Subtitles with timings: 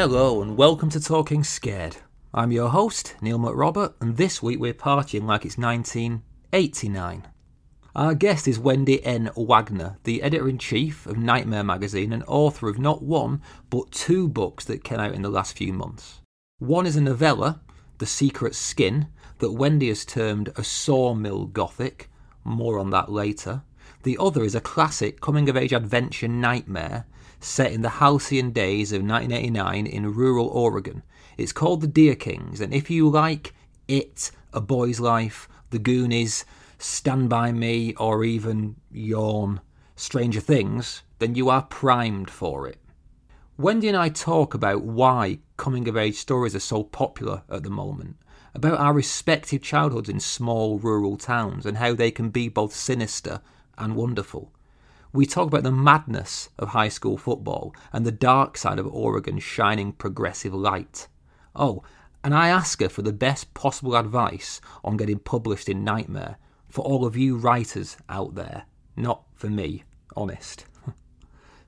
[0.00, 1.98] Hello and welcome to Talking Scared.
[2.32, 7.28] I'm your host, Neil McRobert, and this week we're partying like it's 1989.
[7.94, 9.30] Our guest is Wendy N.
[9.36, 14.26] Wagner, the editor in chief of Nightmare magazine and author of not one, but two
[14.26, 16.22] books that came out in the last few months.
[16.58, 17.60] One is a novella,
[17.98, 19.08] The Secret Skin,
[19.40, 22.08] that Wendy has termed a sawmill gothic.
[22.42, 23.64] More on that later.
[24.04, 27.04] The other is a classic coming of age adventure nightmare
[27.40, 31.02] set in the halcyon days of 1989 in rural Oregon.
[31.36, 33.54] It's called The Deer Kings, and if you like
[33.88, 36.44] It, A Boy's Life, The Goonies,
[36.78, 39.60] Stand By Me, or even Yawn,
[39.96, 42.78] Stranger Things, then you are primed for it.
[43.56, 47.70] Wendy and I talk about why coming of age stories are so popular at the
[47.70, 48.16] moment,
[48.54, 53.40] about our respective childhoods in small rural towns and how they can be both sinister
[53.76, 54.52] and wonderful.
[55.12, 59.42] We talk about the madness of high school football and the dark side of Oregon's
[59.42, 61.08] shining progressive light.
[61.56, 61.82] Oh,
[62.22, 66.36] and I ask her for the best possible advice on getting published in Nightmare
[66.68, 69.82] for all of you writers out there, not for me,
[70.14, 70.66] honest.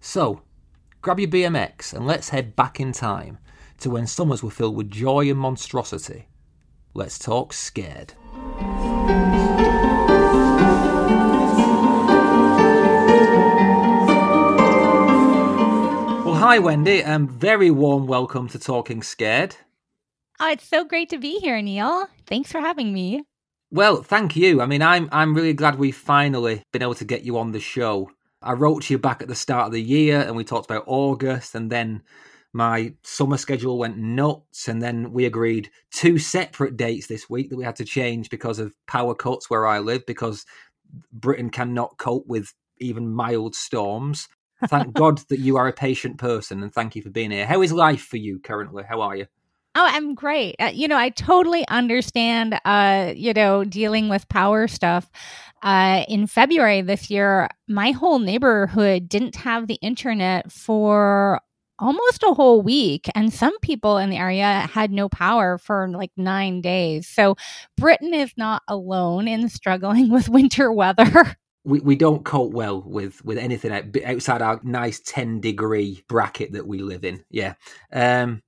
[0.01, 0.43] so,
[1.01, 3.39] grab your BMX and let's head back in time
[3.81, 6.29] to when summers were filled with joy and monstrosity.
[6.95, 8.15] Let's talk scared.
[16.43, 17.01] Hi, Wendy.
[17.01, 19.55] and very warm welcome to Talking Scared.
[20.41, 22.09] Oh, it's so great to be here, Neil.
[22.27, 23.23] Thanks for having me.
[23.71, 24.61] Well, thank you.
[24.61, 27.61] I mean, I'm I'm really glad we've finally been able to get you on the
[27.61, 28.11] show.
[28.43, 30.83] I wrote to you back at the start of the year, and we talked about
[30.89, 32.03] August, and then
[32.53, 37.57] my summer schedule went nuts, and then we agreed two separate dates this week that
[37.57, 40.45] we had to change because of power cuts where I live, because
[41.13, 44.27] Britain cannot cope with even mild storms.
[44.67, 47.47] Thank God that you are a patient person, and thank you for being here.
[47.47, 48.85] How is life for you currently?
[48.85, 49.27] How are you?
[49.75, 50.57] Oh, I'm great.
[50.61, 55.11] Uh, you know, I totally understand, uh, you know, dealing with power stuff.
[55.63, 61.41] Uh, in February this year, my whole neighborhood didn't have the internet for
[61.79, 63.09] almost a whole week.
[63.15, 67.09] And some people in the area had no power for like nine days.
[67.09, 67.37] So
[67.77, 71.37] Britain is not alone in struggling with winter weather.
[71.65, 73.73] We, we don't cope well with with anything
[74.05, 77.55] outside our nice 10 degree bracket that we live in yeah
[77.93, 78.43] um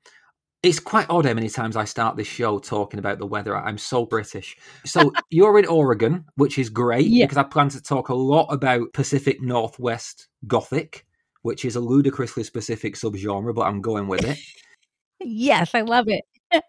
[0.64, 3.54] it's quite odd how many times I start this show talking about the weather.
[3.54, 4.56] I'm so British.
[4.86, 7.26] So you're in Oregon, which is great yeah.
[7.26, 11.04] because I plan to talk a lot about Pacific Northwest Gothic,
[11.42, 14.38] which is a ludicrously specific subgenre, but I'm going with it.
[15.20, 16.24] yes, I love it.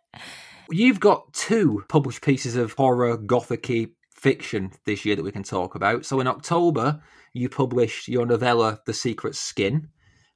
[0.69, 3.91] You've got two published pieces of horror gothicy
[4.25, 6.03] fiction this year that we can talk about.
[6.03, 6.99] So in October,
[7.33, 9.87] you published your novella The Secret Skin,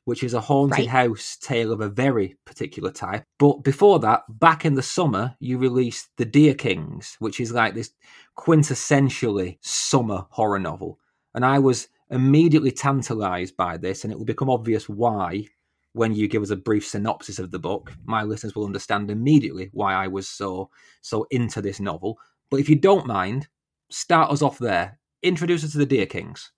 [0.06, 0.88] which is a haunted right.
[0.88, 3.24] house tale of a very particular type.
[3.40, 7.74] But before that, back in the summer, you released The Deer Kings, which is like
[7.74, 7.90] this
[8.38, 11.00] quintessentially summer horror novel.
[11.34, 15.48] And I was immediately tantalized by this, and it will become obvious why
[15.94, 17.92] when you give us a brief synopsis of the book.
[18.06, 20.70] My listeners will understand immediately why I was so
[21.02, 22.20] so into this novel.
[22.52, 23.48] But if you don't mind,
[23.90, 25.00] start us off there.
[25.24, 26.52] Introduce us to the Deer Kings.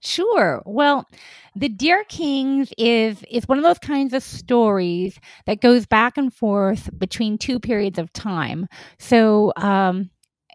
[0.00, 0.62] Sure.
[0.66, 1.06] Well,
[1.54, 6.34] The Deer Kings is is one of those kinds of stories that goes back and
[6.34, 8.66] forth between two periods of time.
[8.98, 10.10] So, um,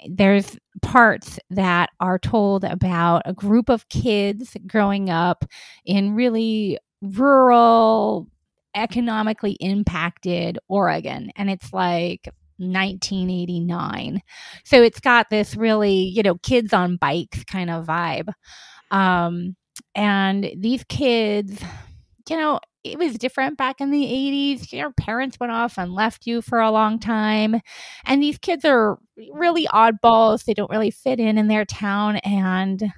[0.09, 5.46] there's parts that are told about a group of kids growing up
[5.85, 8.28] in really rural,
[8.75, 11.31] economically impacted Oregon.
[11.35, 14.22] And it's like 1989.
[14.63, 18.31] So it's got this really, you know, kids on bikes kind of vibe.
[18.91, 19.56] Um,
[19.95, 21.62] and these kids,
[22.29, 24.72] you know, it was different back in the 80s.
[24.72, 27.62] Your parents went off and left you for a long time.
[28.06, 28.97] And these kids are
[29.34, 30.46] really oddballs.
[30.46, 32.17] They don't really fit in in their town.
[32.17, 32.91] And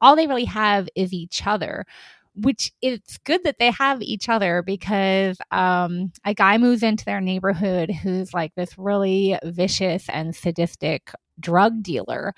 [0.00, 1.84] all they really have is each other,
[2.34, 7.20] which it's good that they have each other because um, a guy moves into their
[7.20, 11.10] neighborhood who's like this really vicious and sadistic
[11.40, 12.32] drug dealer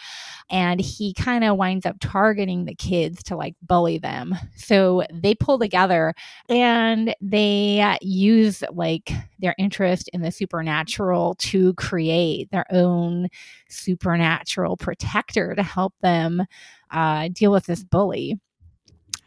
[0.51, 4.35] and he kind of winds up targeting the kids to like bully them.
[4.57, 6.15] So they pull together
[6.49, 13.29] and they use like their interest in the supernatural to create their own
[13.69, 16.45] supernatural protector to help them
[16.91, 18.39] uh, deal with this bully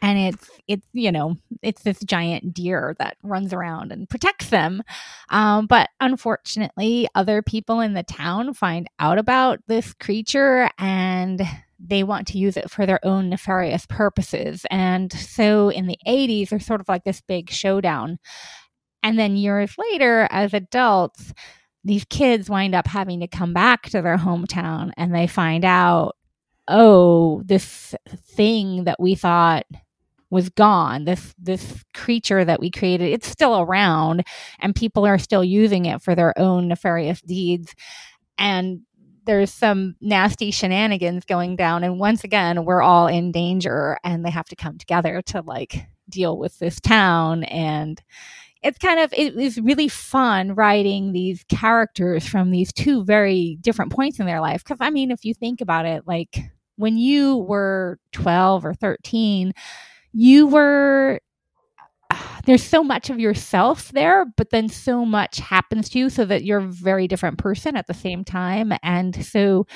[0.02, 4.82] and it's it's you know it's this giant deer that runs around and protects them.
[5.28, 11.42] Um, but unfortunately other people in the town find out about this creature and
[11.78, 14.66] they want to use it for their own nefarious purposes.
[14.70, 18.18] And so in the 80s there's sort of like this big showdown.
[19.02, 21.32] And then years later, as adults,
[21.84, 26.16] these kids wind up having to come back to their hometown and they find out,
[26.68, 27.94] oh, this
[28.36, 29.64] thing that we thought
[30.30, 34.24] was gone this this creature that we created it's still around
[34.60, 37.74] and people are still using it for their own nefarious deeds.
[38.38, 38.80] And
[39.26, 44.30] there's some nasty shenanigans going down and once again we're all in danger and they
[44.30, 47.44] have to come together to like deal with this town.
[47.44, 48.02] And
[48.62, 53.92] it's kind of it is really fun writing these characters from these two very different
[53.92, 56.38] points in their life because i mean if you think about it like
[56.76, 59.52] when you were 12 or 13
[60.12, 61.20] you were
[62.46, 66.44] there's so much of yourself there, but then so much happens to you so that
[66.44, 68.72] you're a very different person at the same time.
[68.82, 69.66] And so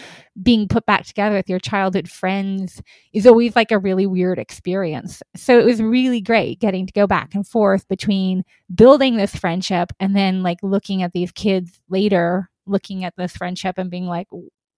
[0.42, 2.82] being put back together with your childhood friends
[3.12, 5.22] is always like a really weird experience.
[5.36, 8.42] So it was really great getting to go back and forth between
[8.74, 13.78] building this friendship and then like looking at these kids later, looking at this friendship
[13.78, 14.28] and being like,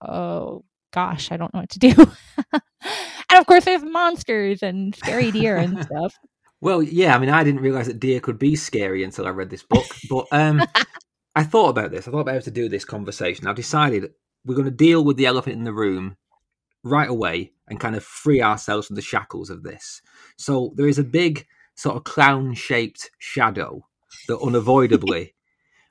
[0.01, 1.93] oh gosh, I don't know what to do.
[2.53, 6.15] and of course, there's monsters and scary deer and stuff.
[6.59, 9.49] Well, yeah, I mean, I didn't realize that deer could be scary until I read
[9.49, 9.85] this book.
[10.09, 10.63] But um,
[11.35, 12.07] I thought about this.
[12.07, 13.45] I thought about how to do this conversation.
[13.45, 14.11] I've decided
[14.43, 16.17] we're going to deal with the elephant in the room
[16.83, 20.01] right away and kind of free ourselves from the shackles of this.
[20.37, 21.45] So there is a big
[21.75, 23.85] sort of clown shaped shadow
[24.27, 25.35] that unavoidably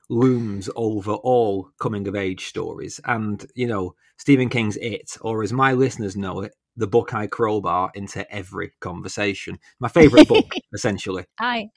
[0.09, 2.99] looms over all coming of age stories.
[3.05, 7.27] And, you know, Stephen King's It, or as my listeners know it, the book I
[7.27, 9.59] crowbar into every conversation.
[9.79, 11.25] My favourite book, essentially.
[11.39, 11.69] I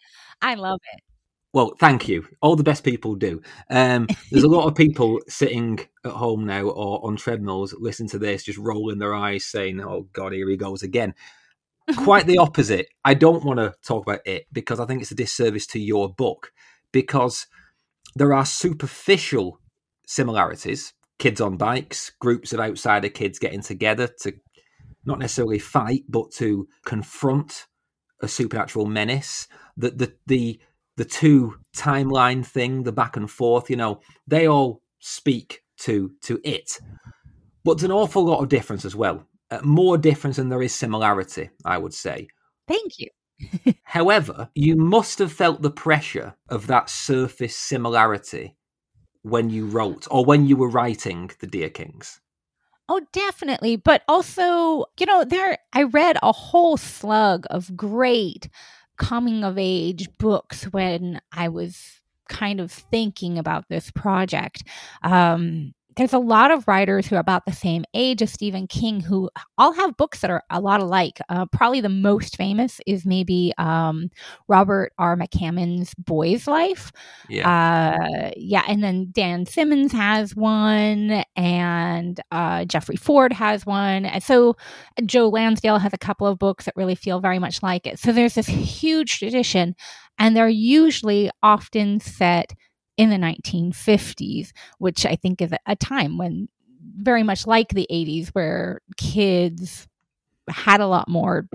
[0.43, 1.03] I love it.
[1.53, 2.29] Well, thank you.
[2.41, 3.43] All the best people do.
[3.69, 8.19] Um, there's a lot of people sitting at home now or on treadmills, listen to
[8.19, 11.15] this, just rolling their eyes, saying, "Oh God, here he goes again."
[11.97, 12.87] Quite the opposite.
[13.05, 16.09] I don't want to talk about it because I think it's a disservice to your
[16.09, 16.53] book
[16.93, 17.49] because
[18.15, 19.61] there are superficial
[20.07, 24.33] similarities kids on bikes, groups of outsider kids getting together to
[25.05, 27.67] not necessarily fight, but to confront
[28.21, 29.47] a supernatural menace.
[29.77, 30.61] The the the
[30.97, 36.41] the two timeline thing, the back and forth, you know, they all speak to to
[36.43, 36.79] it.
[37.65, 39.27] But there's an awful lot of difference as well.
[39.51, 42.29] Uh, more difference than there is similarity, I would say.
[42.67, 43.09] Thank you.
[43.85, 48.57] However, you must have felt the pressure of that surface similarity
[49.23, 52.21] when you wrote or when you were writing The Deer Kings.
[52.89, 53.77] Oh, definitely.
[53.77, 58.49] But also, you know, there I read a whole slug of great
[58.97, 64.65] coming of age books when I was kind of thinking about this project.
[65.03, 69.01] Um, there's a lot of writers who are about the same age as Stephen King
[69.01, 69.29] who
[69.59, 71.19] all have books that are a lot alike.
[71.29, 74.09] Uh, probably the most famous is maybe um,
[74.49, 75.17] Robert R.
[75.17, 76.93] McCammon's Boy's Life.
[77.29, 77.49] Yeah.
[77.51, 78.63] Uh, yeah.
[78.69, 84.07] And then Dan Simmons has one, and uh, Jeffrey Ford has one.
[84.07, 84.57] And so
[85.05, 87.99] Joe Lansdale has a couple of books that really feel very much like it.
[87.99, 89.75] So there's this huge tradition,
[90.19, 92.55] and they're usually often set
[93.01, 96.51] in the 1950s, which I think is a time when
[96.99, 99.89] very much like the 80s, where kids
[100.51, 101.49] had a lot more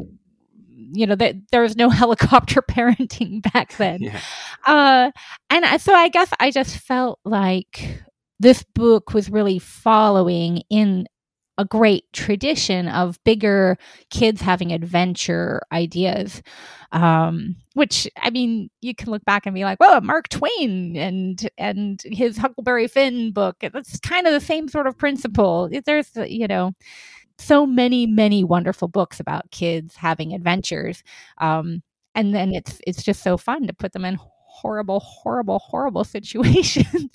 [0.93, 4.19] you know that there was no helicopter parenting back then yeah.
[4.65, 5.11] uh,
[5.49, 8.01] and so i guess i just felt like
[8.39, 11.05] this book was really following in
[11.57, 13.77] a great tradition of bigger
[14.09, 16.41] kids having adventure ideas
[16.91, 21.49] um, which i mean you can look back and be like well mark twain and
[21.57, 25.69] and his huckleberry finn book it's kind of the same sort of principle.
[25.85, 26.73] There's you know
[27.37, 31.03] so many many wonderful books about kids having adventures
[31.39, 31.83] um,
[32.13, 37.11] and then it's it's just so fun to put them in horrible horrible horrible situations.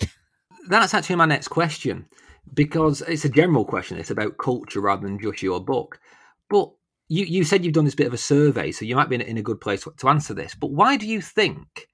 [0.69, 2.07] That's actually my next question
[2.55, 3.99] because it's a general question.
[3.99, 6.01] It's about culture rather than just your book.
[6.49, 6.71] But
[7.09, 9.21] you, you said you've done this bit of a survey, so you might be in,
[9.21, 10.55] in a good place to, answer this.
[10.55, 11.89] But why do you think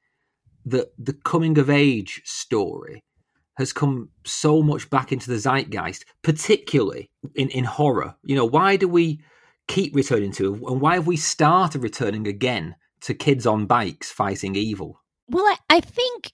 [0.67, 3.03] that the coming of age story
[3.57, 8.15] has come so much back into the zeitgeist, particularly in, in horror?
[8.25, 9.21] You know, why do we
[9.69, 10.63] keep returning to it?
[10.71, 15.01] And why have we started returning again to kids on bikes fighting evil?
[15.29, 16.33] Well, I, I think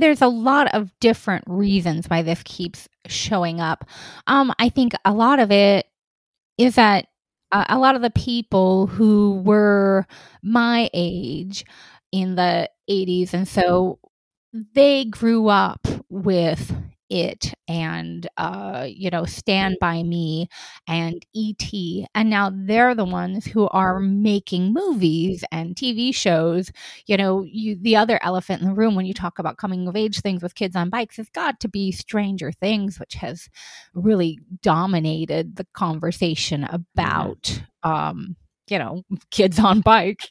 [0.00, 3.84] there's a lot of different reasons why this keeps showing up.
[4.26, 5.86] Um, I think a lot of it
[6.58, 7.06] is that
[7.50, 10.06] uh, a lot of the people who were
[10.42, 11.64] my age
[12.12, 13.98] in the 80s and so
[14.74, 16.74] they grew up with
[17.12, 20.48] it and uh you know stand by me
[20.88, 21.62] and et
[22.14, 26.70] and now they're the ones who are making movies and tv shows.
[27.06, 29.96] You know you the other elephant in the room when you talk about coming of
[29.96, 33.48] age things with kids on bikes has got to be stranger things which has
[33.94, 38.36] really dominated the conversation about um
[38.68, 40.28] you know kids on bikes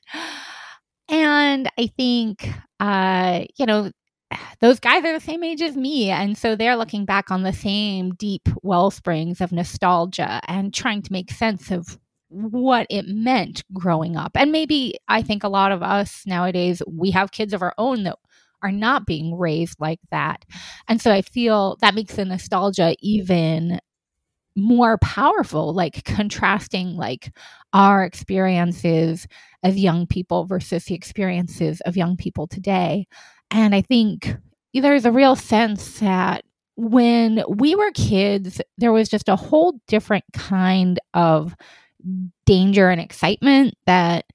[1.09, 3.91] and I think, uh, you know,
[4.59, 6.09] those guys are the same age as me.
[6.09, 11.01] And so they're looking back on the same deep well springs of nostalgia and trying
[11.03, 11.97] to make sense of
[12.29, 14.31] what it meant growing up.
[14.35, 18.03] And maybe I think a lot of us nowadays, we have kids of our own
[18.03, 18.17] that
[18.63, 20.45] are not being raised like that.
[20.87, 23.79] And so I feel that makes the nostalgia even
[24.55, 27.31] more powerful like contrasting like
[27.73, 29.27] our experiences
[29.63, 33.07] as young people versus the experiences of young people today
[33.51, 34.35] and i think
[34.73, 36.43] there's a real sense that
[36.77, 41.55] when we were kids there was just a whole different kind of
[42.45, 44.25] danger and excitement that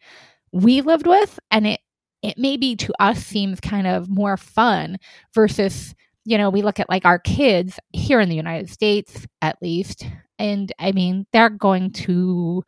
[0.52, 1.38] we lived with.
[1.50, 1.80] And it
[2.22, 4.98] it maybe to us seems kind of more fun
[5.34, 5.94] versus
[6.24, 10.04] you know, we look at like our kids here in the United States, at least,
[10.40, 12.64] and I mean, they're going to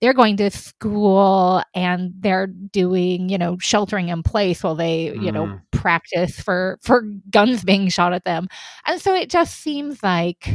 [0.00, 5.32] they're going to school and they're doing you know sheltering in place while they you
[5.32, 5.60] know mm.
[5.70, 8.48] practice for for guns being shot at them.
[8.86, 10.48] And so it just seems like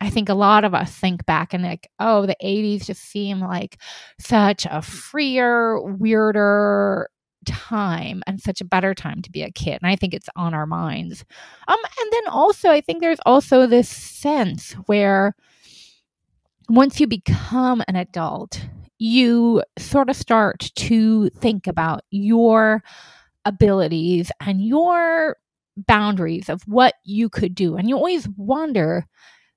[0.00, 3.38] i think a lot of us think back and like oh the 80s just seem
[3.40, 3.78] like
[4.18, 7.08] such a freer weirder
[7.46, 9.78] time and such a better time to be a kid.
[9.82, 11.24] And i think it's on our minds.
[11.68, 15.34] Um and then also i think there's also this sense where
[16.72, 18.66] once you become an adult
[18.98, 22.82] you sort of start to think about your
[23.44, 25.36] abilities and your
[25.76, 29.06] boundaries of what you could do and you always wonder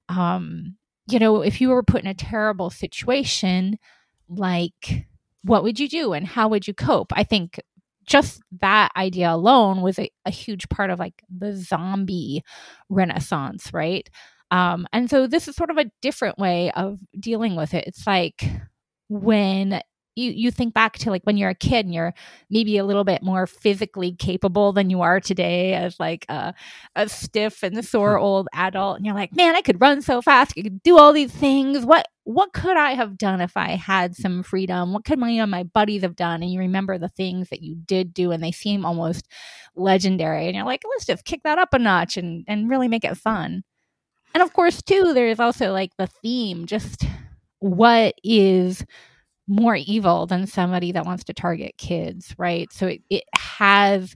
[0.09, 0.75] um
[1.09, 3.77] you know if you were put in a terrible situation
[4.29, 5.07] like
[5.43, 7.59] what would you do and how would you cope i think
[8.05, 12.43] just that idea alone was a, a huge part of like the zombie
[12.89, 14.09] renaissance, right?
[14.51, 17.85] Um, and so this is sort of a different way of dealing with it.
[17.87, 18.49] It's like
[19.09, 19.81] when
[20.15, 22.13] you you think back to like when you're a kid and you're
[22.49, 26.53] maybe a little bit more physically capable than you are today as like a,
[26.95, 30.53] a stiff and sore old adult and you're like man i could run so fast.
[30.57, 31.85] I could do all these things.
[31.85, 34.93] What what could i have done if i had some freedom?
[34.93, 36.41] What could my, my buddies have done?
[36.41, 39.27] And you remember the things that you did do and they seem almost
[39.75, 43.03] legendary and you're like let's just kick that up a notch and and really make
[43.03, 43.63] it fun
[44.35, 47.05] and of course too there's also like the theme just
[47.59, 48.85] what is
[49.47, 52.71] more evil than somebody that wants to target kids, right?
[52.73, 54.15] So it, it has,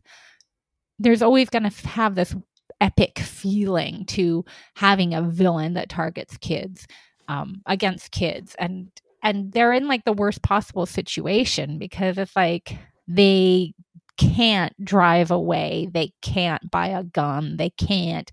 [0.98, 2.36] there's always going to have this
[2.82, 4.44] epic feeling to
[4.76, 6.88] having a villain that targets kids
[7.28, 8.56] um, against kids.
[8.58, 8.90] And,
[9.22, 12.76] and they're in like the worst possible situation because it's like
[13.08, 13.74] they
[14.18, 18.32] can't drive away, they can't buy a gun, they can't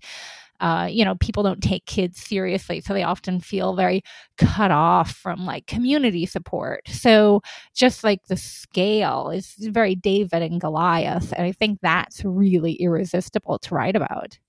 [0.59, 2.81] uh, you know, people don't take kids seriously.
[2.81, 4.01] So they often feel very
[4.37, 6.81] cut off from like community support.
[6.87, 7.41] So
[7.75, 11.33] just like the scale is very David and Goliath.
[11.33, 14.39] And I think that's really irresistible to write about.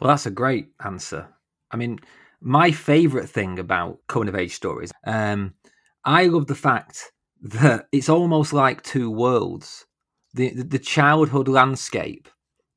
[0.00, 1.28] Well, that's a great answer.
[1.70, 1.98] I mean,
[2.40, 5.54] my favorite thing about coming of age stories, um,
[6.04, 7.12] I love the fact
[7.42, 9.86] that it's almost like two worlds.
[10.34, 12.28] The, the, the childhood landscape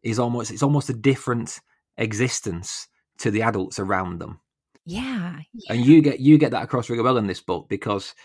[0.03, 1.59] is almost it's almost a different
[2.01, 2.87] existence
[3.19, 4.39] to the adults around them.
[4.85, 5.73] Yeah, yeah.
[5.73, 8.15] And you get you get that across really well in this book because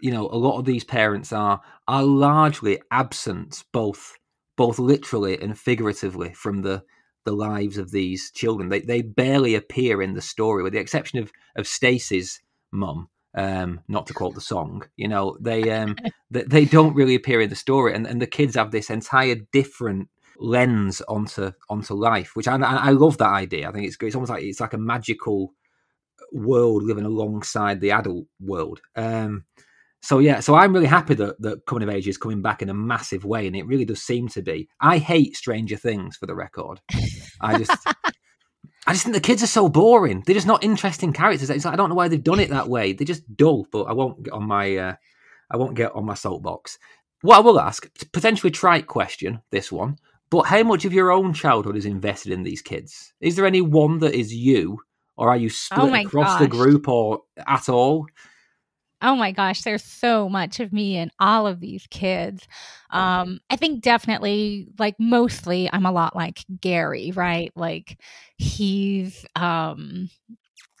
[0.00, 4.14] you know a lot of these parents are are largely absent both
[4.56, 6.82] both literally and figuratively from the
[7.24, 8.68] the lives of these children.
[8.68, 13.08] They they barely appear in the story, with the exception of of Stacy's mum.
[13.34, 15.96] Um, not to quote the song, you know, they um,
[16.30, 19.36] they, they don't really appear in the story, and, and the kids have this entire
[19.52, 20.08] different
[20.38, 23.68] lens onto onto life, which I, I love that idea.
[23.68, 25.52] I think it's It's almost like it's like a magical
[26.32, 28.80] world living alongside the adult world.
[28.94, 29.44] Um,
[30.02, 32.68] so yeah, so I'm really happy that that coming of age is coming back in
[32.68, 34.68] a massive way, and it really does seem to be.
[34.80, 36.80] I hate Stranger Things for the record.
[37.40, 37.86] I just.
[38.88, 40.22] I just think the kids are so boring.
[40.24, 41.50] They're just not interesting characters.
[41.50, 42.92] It's like, I don't know why they've done it that way.
[42.92, 43.66] They're just dull.
[43.72, 44.94] But I won't get on my uh,
[45.50, 46.78] I won't get on my soapbox.
[47.22, 49.98] What I will ask, potentially trite question, this one.
[50.30, 53.12] But how much of your own childhood is invested in these kids?
[53.20, 54.80] Is there any one that is you,
[55.16, 56.40] or are you split oh across gosh.
[56.40, 58.06] the group, or at all?
[59.02, 62.48] Oh my gosh, there's so much of me in all of these kids.
[62.90, 67.52] Um, I think definitely, like mostly, I'm a lot like Gary, right?
[67.54, 68.00] Like
[68.38, 70.08] he's um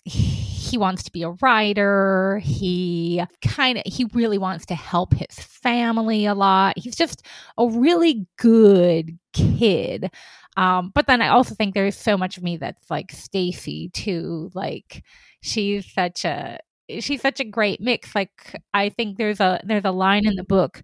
[0.06, 2.40] he wants to be a writer.
[2.42, 6.78] He kind of he really wants to help his family a lot.
[6.78, 7.26] He's just
[7.58, 10.10] a really good kid.
[10.56, 14.50] Um, but then I also think there's so much of me that's like Stacy too.
[14.54, 15.02] Like
[15.42, 16.58] she's such a
[17.00, 20.44] she's such a great mix like i think there's a there's a line in the
[20.44, 20.82] book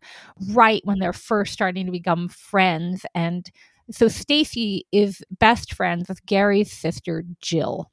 [0.50, 3.52] right when they're first starting to become friends and
[3.88, 7.88] so stacy is best friends with gary's sister jill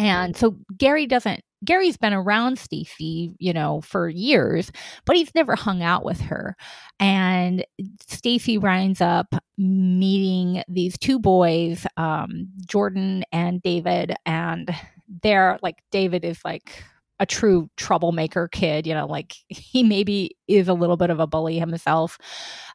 [0.00, 4.72] and so gary doesn't gary's been around stacy you know for years
[5.04, 6.56] but he's never hung out with her.
[6.98, 7.64] And
[8.06, 14.74] stacy winds up meeting these two boys um, jordan and david and
[15.22, 16.82] they're like david is like
[17.20, 21.26] a true troublemaker kid, you know, like he maybe is a little bit of a
[21.26, 22.18] bully himself.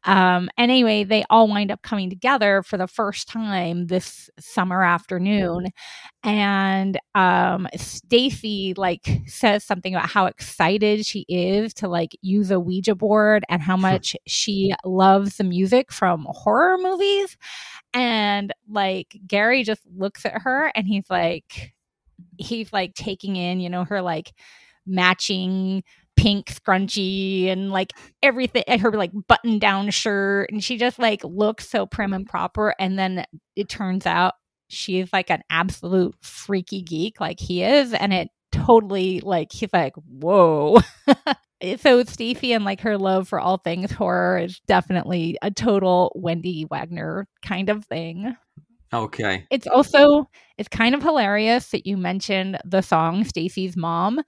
[0.03, 5.69] Um, anyway, they all wind up coming together for the first time this summer afternoon.
[6.23, 12.59] And um, Stacy like says something about how excited she is to like use a
[12.59, 17.35] Ouija board and how much she loves the music from horror movies.
[17.93, 21.75] And like Gary just looks at her and he's like,
[22.38, 24.34] he's like taking in, you know, her like
[24.86, 25.84] matching
[26.15, 27.91] pink scrunchie and like
[28.24, 32.74] everything her like button down shirt and she just like looks so prim and proper
[32.79, 33.25] and then
[33.57, 34.34] it turns out
[34.69, 39.93] she's like an absolute freaky geek like he is and it totally like he's like
[40.22, 40.79] whoa
[41.77, 46.65] so Stevie and like her love for all things horror is definitely a total Wendy
[46.69, 48.36] Wagner kind of thing.
[49.03, 49.45] Okay.
[49.49, 54.21] It's also it's kind of hilarious that you mentioned the song Stacy's Mom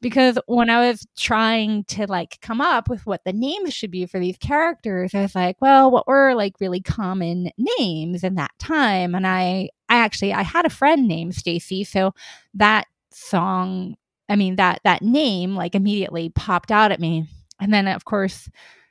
[0.00, 4.04] because when I was trying to like come up with what the names should be
[4.06, 8.50] for these characters, I was like, well, what were like really common names in that
[8.58, 9.14] time?
[9.14, 12.12] And I I actually I had a friend named Stacy, so
[12.54, 13.94] that song,
[14.28, 17.28] I mean that that name like immediately popped out at me.
[17.60, 18.48] And then of course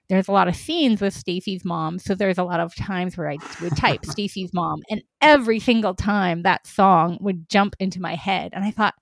[0.10, 2.00] there's a lot of scenes with Stacy's mom.
[2.00, 5.94] So there's a lot of times where I would type Stacy's mom, and every single
[5.94, 8.52] time that song would jump into my head.
[8.54, 8.96] And I thought,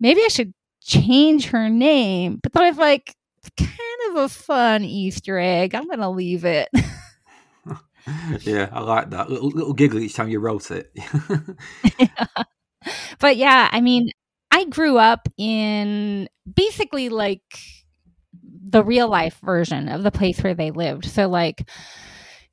[0.00, 2.40] maybe I should change her name.
[2.42, 5.74] But then I was like, it's kind of a fun Easter egg.
[5.74, 6.68] I'm going to leave it.
[8.40, 9.30] yeah, I like that.
[9.30, 10.90] Little, little giggle each time you wrote it.
[11.98, 12.26] yeah.
[13.18, 14.08] But yeah, I mean,
[14.50, 17.60] I grew up in basically like
[18.70, 21.06] the real life version of the place where they lived.
[21.06, 21.68] So, like,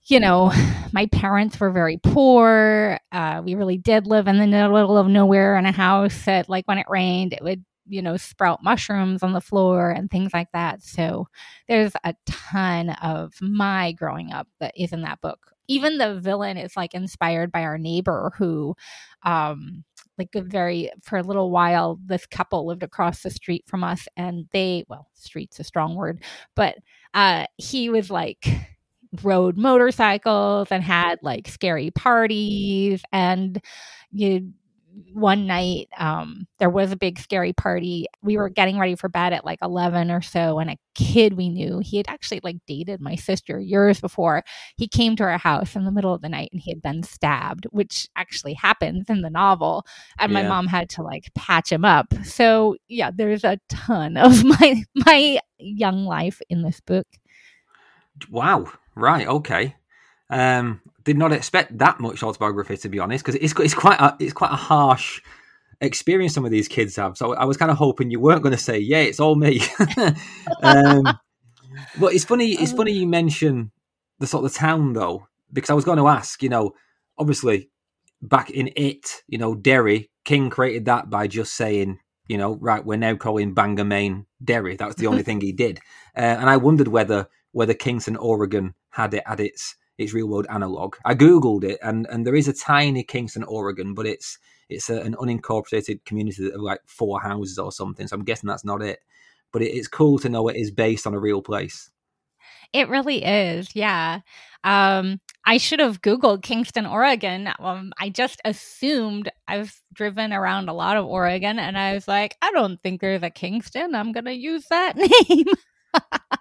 [0.05, 0.51] you know,
[0.91, 2.99] my parents were very poor.
[3.11, 6.67] Uh, we really did live in the middle of nowhere in a house that, like,
[6.67, 10.51] when it rained, it would, you know, sprout mushrooms on the floor and things like
[10.53, 10.83] that.
[10.83, 11.27] So,
[11.67, 15.54] there's a ton of my growing up that is in that book.
[15.67, 18.75] Even the villain is like inspired by our neighbor who,
[19.23, 19.83] um,
[20.17, 24.07] like a very for a little while this couple lived across the street from us
[24.15, 26.23] and they well street's a strong word
[26.55, 26.77] but
[27.13, 28.47] uh he was like
[29.23, 33.61] rode motorcycles and had like scary parties and
[34.11, 34.51] you
[35.13, 38.05] one night um, there was a big scary party.
[38.21, 41.49] We were getting ready for bed at like 11 or so and a kid we
[41.49, 44.43] knew he had actually like dated my sister years before.
[44.77, 47.03] He came to our house in the middle of the night and he had been
[47.03, 49.85] stabbed which actually happens in the novel
[50.17, 50.41] and yeah.
[50.41, 52.13] my mom had to like patch him up.
[52.23, 57.07] So yeah there's a ton of my my young life in this book.
[58.29, 58.71] Wow.
[58.95, 59.75] Right okay.
[60.29, 64.15] Um did not expect that much autobiography to be honest, because it's it's quite a,
[64.19, 65.21] it's quite a harsh
[65.81, 67.17] experience some of these kids have.
[67.17, 69.61] So I was kind of hoping you weren't going to say, "Yeah, it's all me."
[70.63, 71.03] um,
[71.99, 72.53] but it's funny.
[72.53, 73.71] It's funny you mention
[74.19, 76.41] the sort of the town though, because I was going to ask.
[76.43, 76.73] You know,
[77.17, 77.69] obviously
[78.21, 82.83] back in it, you know, Derry King created that by just saying, you know, right,
[82.83, 84.75] we're now calling Bangor, Maine Derry.
[84.75, 85.79] That was the only thing he did,
[86.17, 90.47] uh, and I wondered whether whether Kingston, Oregon, had it at its its real world
[90.49, 90.95] analog.
[91.05, 94.37] I googled it, and and there is a tiny Kingston, Oregon, but it's
[94.69, 98.07] it's a, an unincorporated community of like four houses or something.
[98.07, 98.99] So I'm guessing that's not it.
[99.51, 101.89] But it, it's cool to know it is based on a real place.
[102.73, 104.19] It really is, yeah.
[104.63, 107.49] Um, I should have Googled Kingston, Oregon.
[107.59, 112.35] Um, I just assumed I've driven around a lot of Oregon, and I was like,
[112.41, 113.93] I don't think there's a Kingston.
[113.93, 114.97] I'm to use that
[115.29, 115.45] name.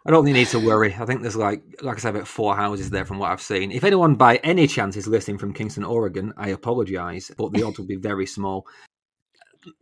[0.07, 0.95] I don't think you need to worry.
[0.95, 3.71] I think there's like, like I said, about four houses there from what I've seen.
[3.71, 7.79] If anyone by any chance is listening from Kingston, Oregon, I apologise, but the odds
[7.79, 8.67] will be very small.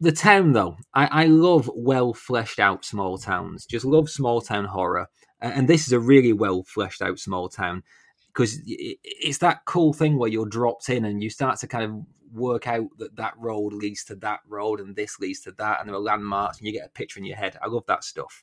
[0.01, 3.67] the town, though, I, I love well fleshed out small towns.
[3.67, 5.09] Just love small town horror,
[5.41, 7.83] and this is a really well fleshed out small town
[8.29, 12.05] because it's that cool thing where you're dropped in and you start to kind of
[12.33, 15.89] work out that that road leads to that road and this leads to that, and
[15.89, 17.59] there are landmarks, and you get a picture in your head.
[17.63, 18.43] I love that stuff.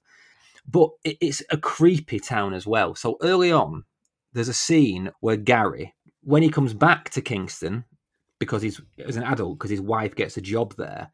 [0.68, 2.96] But it's a creepy town as well.
[2.96, 3.86] So early on,
[4.34, 7.86] there's a scene where Gary, when he comes back to Kingston,
[8.40, 11.12] because he's as an adult, because his wife gets a job there,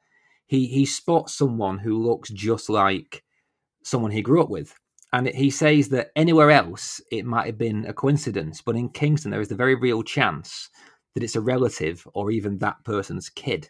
[0.48, 3.24] he he spots someone who looks just like
[3.84, 4.76] someone he grew up with.
[5.14, 9.32] And he says that anywhere else it might have been a coincidence, but in Kingston
[9.32, 10.70] there is the very real chance
[11.14, 13.70] that it's a relative or even that person's kid.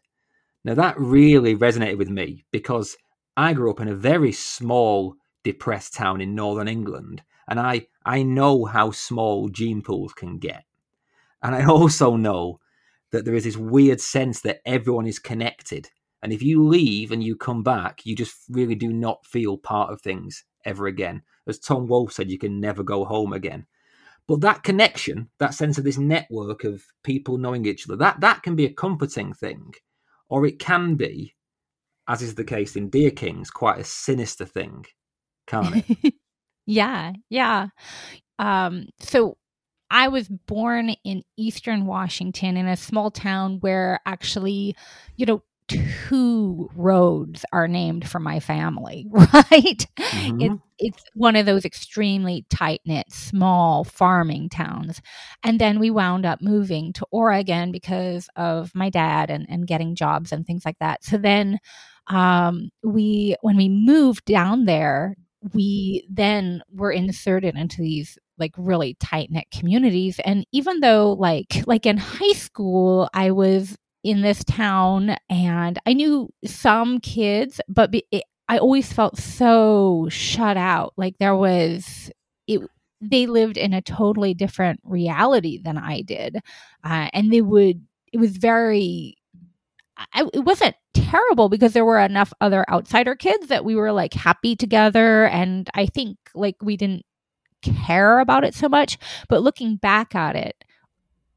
[0.63, 2.97] Now that really resonated with me because
[3.37, 8.23] I grew up in a very small, depressed town in northern England, and I I
[8.23, 10.65] know how small gene pools can get.
[11.41, 12.59] And I also know
[13.11, 15.89] that there is this weird sense that everyone is connected.
[16.21, 19.93] And if you leave and you come back, you just really do not feel part
[19.93, 21.21] of things ever again.
[21.47, 23.67] As Tom Wolfe said, you can never go home again.
[24.27, 28.41] But that connection, that sense of this network of people knowing each other, that that
[28.41, 29.75] can be a comforting thing,
[30.29, 31.35] or it can be,
[32.07, 34.85] as is the case in Deer Kings, quite a sinister thing,
[35.75, 36.13] it?
[36.65, 37.67] yeah, yeah.
[38.39, 39.37] Um, so
[39.89, 44.75] I was born in Eastern Washington in a small town where actually,
[45.15, 49.87] you know, two roads are named for my family, right?
[49.97, 50.41] Mm-hmm.
[50.41, 55.01] It, it's one of those extremely tight knit, small farming towns.
[55.43, 59.95] And then we wound up moving to Oregon because of my dad and, and getting
[59.95, 61.03] jobs and things like that.
[61.03, 61.59] So then
[62.07, 65.15] um, we, when we moved down there,
[65.53, 71.63] we then were inserted into these like really tight knit communities and even though like
[71.67, 77.89] like in high school i was in this town and I knew some kids, but
[78.11, 80.93] it, I always felt so shut out.
[80.95, 82.11] Like there was,
[82.47, 82.61] it,
[83.01, 86.37] they lived in a totally different reality than I did.
[86.83, 89.14] Uh, and they would, it was very,
[89.97, 94.13] I, it wasn't terrible because there were enough other outsider kids that we were like
[94.13, 95.27] happy together.
[95.27, 97.05] And I think like we didn't
[97.61, 98.97] care about it so much.
[99.29, 100.55] But looking back at it,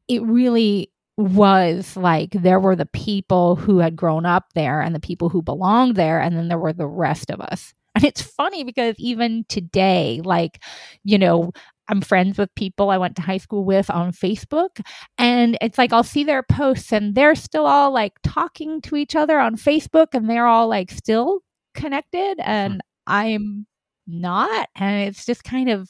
[0.09, 5.01] it really was like there were the people who had grown up there and the
[5.01, 8.62] people who belonged there and then there were the rest of us and it's funny
[8.62, 10.62] because even today like
[11.03, 11.51] you know
[11.88, 14.85] I'm friends with people I went to high school with on Facebook.
[15.16, 19.16] And it's like I'll see their posts and they're still all like talking to each
[19.16, 21.40] other on Facebook and they're all like still
[21.74, 22.79] connected and hmm.
[23.07, 23.66] I'm
[24.07, 24.68] not.
[24.77, 25.88] And it's just kind of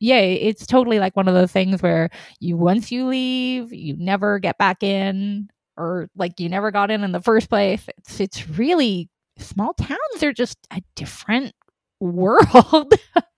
[0.00, 2.08] yeah, it's totally like one of those things where
[2.40, 7.04] you once you leave, you never get back in, or like you never got in
[7.04, 7.84] in the first place.
[7.98, 11.54] It's it's really small towns are just a different
[12.00, 12.94] world.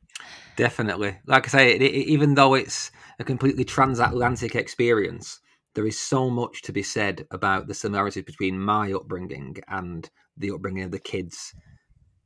[0.57, 5.41] Definitely, like I say, it, it, even though it's a completely transatlantic experience,
[5.75, 10.51] there is so much to be said about the similarities between my upbringing and the
[10.51, 11.55] upbringing of the kids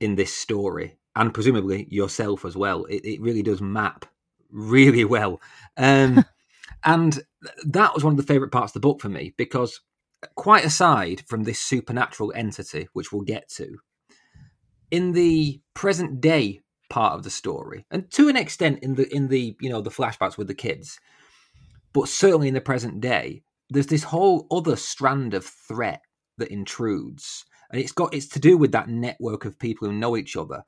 [0.00, 2.84] in this story, and presumably yourself as well.
[2.86, 4.06] It, it really does map
[4.50, 5.40] really well.
[5.76, 6.24] Um,
[6.84, 7.20] and
[7.64, 9.80] that was one of the favourite parts of the book for me because,
[10.34, 13.78] quite aside from this supernatural entity, which we'll get to,
[14.90, 19.29] in the present day part of the story, and to an extent in the in
[19.29, 20.99] the you know the flashbacks with the kids,
[21.92, 26.03] but certainly in the present day, there's this whole other strand of threat
[26.38, 30.16] that intrudes, and it's got it's to do with that network of people who know
[30.16, 30.62] each other,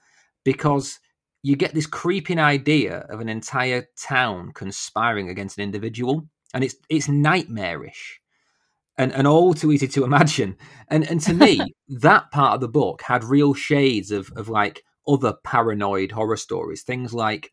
[0.45, 0.99] because
[1.43, 6.77] you get this creeping idea of an entire town conspiring against an individual, and it's
[6.89, 8.21] it's nightmarish
[8.99, 10.57] and, and all too easy to imagine.
[10.89, 14.83] And and to me, that part of the book had real shades of of like
[15.09, 17.53] other paranoid horror stories, things like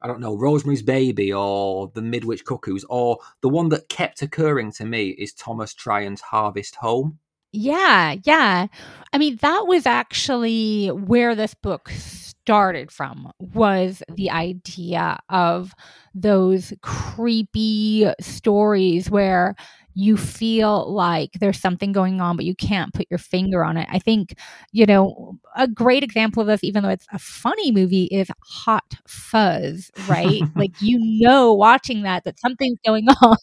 [0.00, 4.70] I don't know, Rosemary's Baby or The Midwich Cuckoos, or the one that kept occurring
[4.72, 7.18] to me is Thomas Tryon's Harvest Home.
[7.50, 8.68] Yeah, yeah.
[9.12, 15.74] I mean, that was actually where this book started from was the idea of
[16.14, 19.54] those creepy stories where
[19.98, 23.88] you feel like there's something going on, but you can't put your finger on it.
[23.90, 24.38] I think,
[24.70, 28.94] you know, a great example of this, even though it's a funny movie, is Hot
[29.08, 30.40] Fuzz, right?
[30.54, 33.36] like, you know, watching that, that something's going on.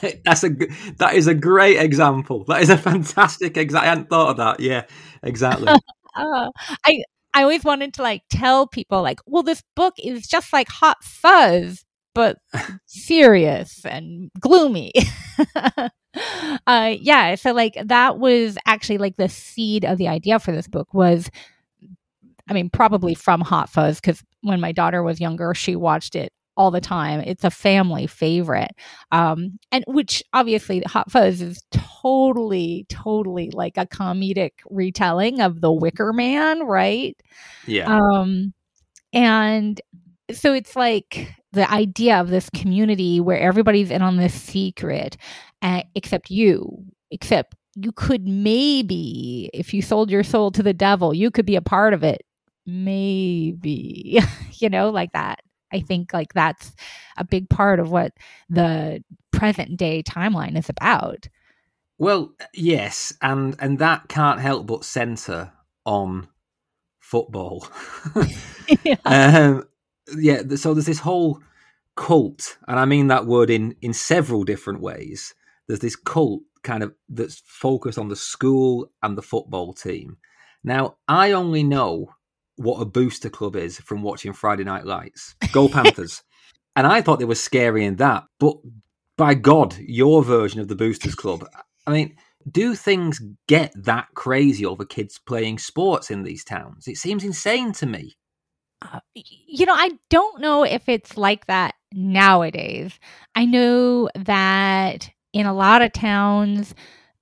[0.24, 0.50] That's a
[0.98, 2.44] that is a great example.
[2.44, 3.84] That is a fantastic example.
[3.84, 4.60] I hadn't thought of that.
[4.60, 4.84] Yeah,
[5.24, 5.66] exactly.
[5.66, 6.50] uh,
[6.86, 7.02] I
[7.34, 11.02] I always wanted to like tell people like, well, this book is just like Hot
[11.02, 11.84] Fuzz,
[12.14, 12.38] but
[12.86, 14.92] serious and gloomy.
[16.66, 20.68] uh, yeah, so like that was actually like the seed of the idea for this
[20.68, 21.30] book was,
[22.48, 26.32] I mean, probably from Hot Fuzz because when my daughter was younger, she watched it
[26.56, 27.20] all the time.
[27.20, 28.72] It's a family favorite.
[29.10, 35.72] Um, and which obviously Hot Fuzz is totally, totally like a comedic retelling of The
[35.72, 37.16] Wicker Man, right?
[37.66, 37.98] Yeah.
[37.98, 38.54] Um,
[39.12, 39.80] and
[40.32, 45.16] so it's like the idea of this community where everybody's in on this secret,
[45.62, 51.14] uh, except you, except you could maybe, if you sold your soul to the devil,
[51.14, 52.22] you could be a part of it.
[52.66, 54.20] Maybe,
[54.52, 55.40] you know, like that.
[55.72, 56.72] I think like that's
[57.16, 58.12] a big part of what
[58.48, 61.28] the present day timeline is about.
[61.98, 65.52] Well, yes, and and that can't help but center
[65.84, 66.28] on
[67.00, 67.66] football.
[68.84, 68.96] yeah.
[69.04, 69.64] Um,
[70.16, 71.40] yeah, so there's this whole
[71.96, 75.34] cult, and I mean that word in in several different ways.
[75.66, 80.16] There's this cult kind of that's focused on the school and the football team.
[80.62, 82.14] Now, I only know
[82.56, 85.34] what a booster club is from watching Friday Night Lights.
[85.52, 86.22] Go Panthers.
[86.76, 88.56] and I thought they were scary in that, but
[89.16, 91.46] by God, your version of the Boosters Club.
[91.86, 92.16] I mean,
[92.50, 96.88] do things get that crazy over kids playing sports in these towns?
[96.88, 98.16] It seems insane to me.
[98.82, 102.98] Uh, you know, I don't know if it's like that nowadays.
[103.34, 106.74] I know that in a lot of towns,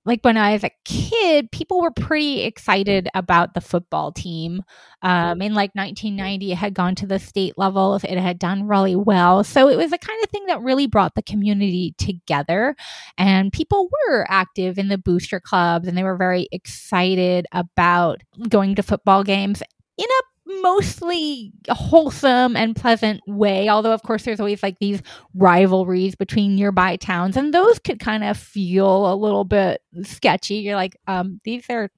[0.05, 4.61] like when I was a kid, people were pretty excited about the football team.
[5.01, 8.95] Um, in like 1990, it had gone to the state level, it had done really
[8.95, 9.43] well.
[9.43, 12.75] So it was the kind of thing that really brought the community together.
[13.17, 18.75] And people were active in the booster clubs and they were very excited about going
[18.75, 19.63] to football games
[19.97, 23.69] in a mostly wholesome and pleasant way.
[23.69, 25.01] Although, of course, there's always like these
[25.35, 30.55] rivalries between nearby towns, and those could kind of feel a little bit sketchy.
[30.55, 31.89] You're like, um, these are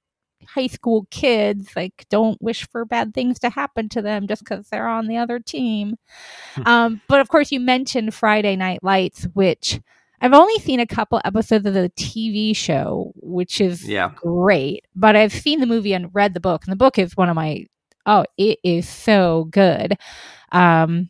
[0.48, 1.70] high school kids.
[1.76, 5.18] Like, don't wish for bad things to happen to them just because they're on the
[5.18, 5.96] other team.
[6.56, 6.68] Hmm.
[6.68, 9.80] um, but of course, you mentioned Friday Night Lights, which.
[10.22, 14.12] I've only seen a couple episodes of the TV show, which is yeah.
[14.16, 17.28] great, but I've seen the movie and read the book, and the book is one
[17.28, 17.68] of my
[18.06, 19.98] oh, it is so good.
[20.52, 21.10] Um,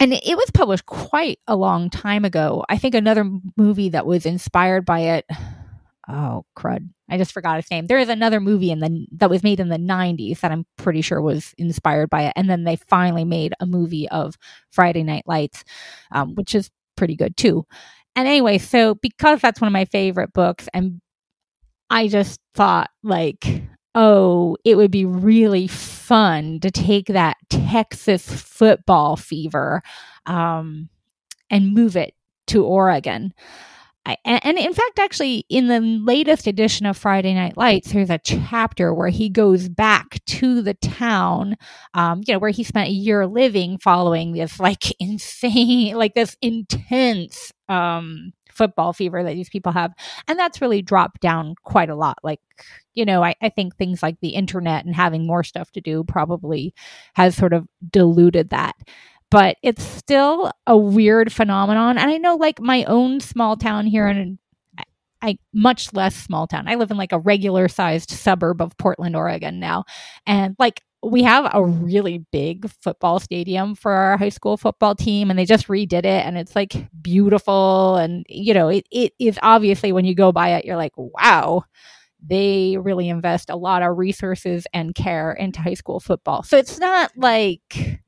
[0.00, 2.64] and it was published quite a long time ago.
[2.68, 5.26] I think another movie that was inspired by it.
[6.06, 6.86] Oh crud!
[7.08, 7.86] I just forgot its name.
[7.86, 11.00] There is another movie in the that was made in the '90s that I'm pretty
[11.00, 14.36] sure was inspired by it, and then they finally made a movie of
[14.70, 15.64] Friday Night Lights,
[16.12, 17.64] um, which is pretty good too.
[18.16, 21.00] And anyway, so because that's one of my favorite books, and
[21.90, 23.62] I just thought like
[23.94, 29.82] oh, it would be really fun to take that Texas football fever
[30.26, 30.88] um,
[31.50, 32.14] and move it
[32.48, 33.32] to Oregon.
[34.06, 38.18] I, and in fact, actually, in the latest edition of Friday Night Lights, there's a
[38.18, 41.56] chapter where he goes back to the town,
[41.94, 46.36] um, you know, where he spent a year living following this like insane, like this
[46.42, 49.92] intense um, football fever that these people have.
[50.28, 52.18] And that's really dropped down quite a lot.
[52.22, 52.40] Like,
[52.94, 56.04] you know, I, I think things like the internet and having more stuff to do
[56.04, 56.74] probably
[57.14, 58.74] has sort of diluted that
[59.30, 61.98] but it's still a weird phenomenon.
[61.98, 64.38] And I know, like, my own small town here in
[65.24, 66.68] I much less small town.
[66.68, 69.84] I live in like a regular sized suburb of Portland, Oregon now.
[70.26, 75.30] And like we have a really big football stadium for our high school football team
[75.30, 79.38] and they just redid it and it's like beautiful and you know it, it is
[79.42, 81.64] obviously when you go by it you're like wow.
[82.26, 86.42] They really invest a lot of resources and care into high school football.
[86.42, 88.00] So it's not like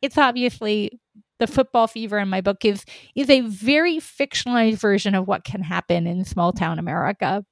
[0.00, 0.98] it's obviously
[1.38, 2.84] the football fever in my book is
[3.14, 7.44] is a very fictionalized version of what can happen in small town america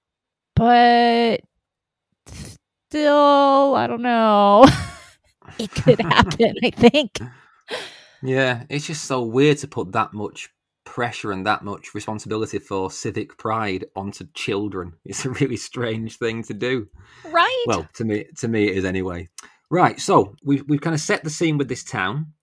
[0.54, 1.40] but
[2.92, 4.66] still, I don't know.
[5.59, 7.18] it could happen, I think.
[8.22, 10.50] Yeah, it's just so weird to put that much
[10.85, 14.92] pressure and that much responsibility for civic pride onto children.
[15.07, 16.88] It's a really strange thing to do.
[17.24, 17.64] Right.
[17.66, 19.31] Well, to me to me it is anyway.
[19.70, 22.35] Right, so we've we've kind of set the scene with this town.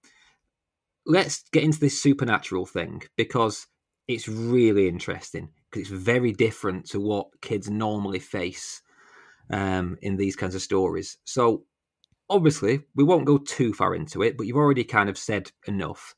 [1.05, 3.67] Let's get into this supernatural thing because
[4.07, 8.81] it's really interesting because it's very different to what kids normally face
[9.49, 11.17] um, in these kinds of stories.
[11.25, 11.63] So,
[12.29, 16.15] obviously, we won't go too far into it, but you've already kind of said enough.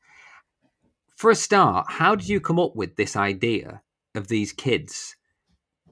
[1.16, 3.82] For a start, how did you come up with this idea
[4.14, 5.16] of these kids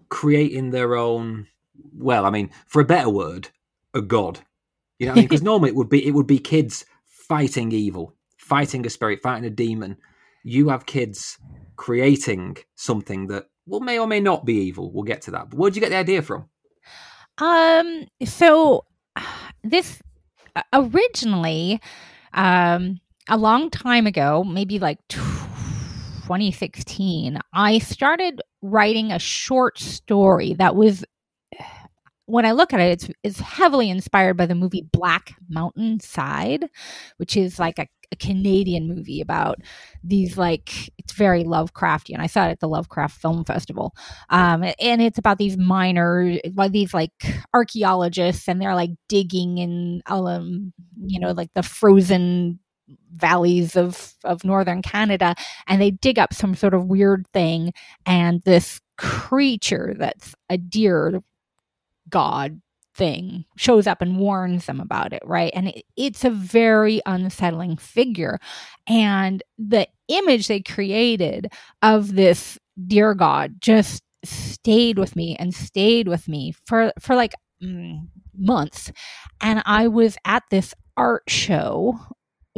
[0.09, 1.46] creating their own?
[1.96, 3.48] Well, I mean, for a better word,
[3.94, 4.40] a god.
[4.98, 5.44] You know, because I mean?
[5.50, 9.50] normally it would be it would be kids fighting evil, fighting a spirit, fighting a
[9.50, 9.96] demon.
[10.42, 11.38] You have kids
[11.76, 14.92] creating something that well, may or may not be evil.
[14.92, 15.50] We'll get to that.
[15.50, 16.48] But where'd you get the idea from?
[17.40, 18.85] Um, so
[19.64, 20.00] this
[20.72, 21.81] originally,
[22.35, 30.74] um, a long time ago, maybe like 2016, I started writing a short story that
[30.76, 31.05] was
[32.31, 36.66] when I look at it, it's, it's heavily inspired by the movie Black Mountain Side,
[37.16, 39.59] which is like a, a, Canadian movie about
[40.03, 42.19] these like it's very Lovecraftian.
[42.19, 43.95] I saw it at the Lovecraft Film Festival,
[44.29, 46.38] um, and it's about these miners,
[46.71, 47.12] these like
[47.53, 50.73] archaeologists, and they're like digging in, um,
[51.05, 52.61] you know, like the frozen
[53.12, 55.35] valleys of of northern Canada
[55.66, 57.73] and they dig up some sort of weird thing
[58.07, 61.21] and this creature that's a deer
[62.11, 62.61] god
[62.94, 65.53] thing shows up and warns them about it, right?
[65.55, 68.38] And it, it's a very unsettling figure.
[68.87, 76.09] And the image they created of this deer god just stayed with me and stayed
[76.09, 78.92] with me for for like mm, months.
[79.40, 81.99] And I was at this art show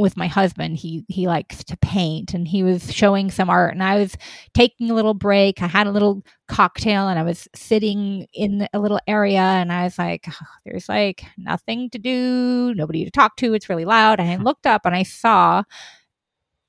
[0.03, 3.83] with my husband he he likes to paint and he was showing some art and
[3.83, 4.17] i was
[4.55, 5.63] taking a little break.
[5.63, 9.85] I had a little cocktail and i was sitting in a little area and i
[9.85, 14.21] was like oh, there's like nothing to do nobody to talk to it's really loud.
[14.21, 15.63] And i looked up and i saw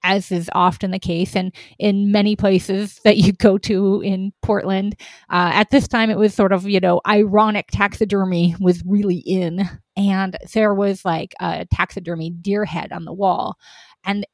[0.03, 4.95] as is often the case and in many places that you go to in Portland.
[5.29, 9.69] Uh, at this time, it was sort of, you know, ironic taxidermy was really in.
[9.95, 13.57] And there was like a taxidermy deer head on the wall.
[14.05, 14.25] And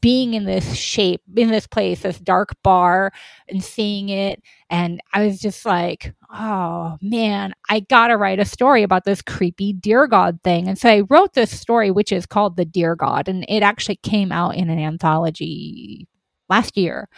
[0.00, 3.12] being in this shape, in this place, this dark bar,
[3.48, 4.42] and seeing it.
[4.70, 9.72] And I was just like, oh man, I gotta write a story about this creepy
[9.72, 10.68] deer god thing.
[10.68, 13.28] And so I wrote this story, which is called The Deer God.
[13.28, 16.08] And it actually came out in an anthology
[16.48, 17.08] last year.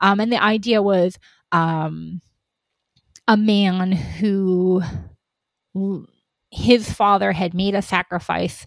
[0.00, 1.18] Um, and the idea was
[1.52, 2.20] um,
[3.26, 4.82] a man who
[6.50, 8.66] his father had made a sacrifice.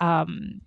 [0.00, 0.62] Um,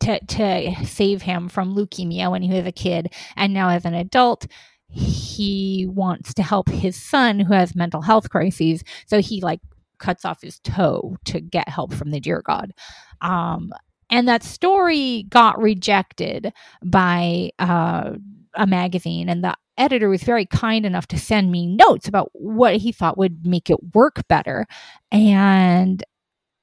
[0.00, 3.12] to to save him from leukemia when he was a kid.
[3.36, 4.46] And now as an adult
[4.90, 8.82] he wants to help his son who has mental health crises.
[9.06, 9.60] So he like
[9.98, 12.72] cuts off his toe to get help from the deer god.
[13.20, 13.72] Um,
[14.10, 18.12] and that story got rejected by uh,
[18.54, 19.28] a magazine.
[19.28, 23.18] And the editor was very kind enough to send me notes about what he thought
[23.18, 24.66] would make it work better.
[25.12, 26.02] And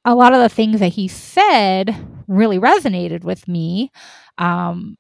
[0.06, 1.96] a lot of the things that he said
[2.28, 3.92] really resonated with me.
[4.38, 4.98] Um,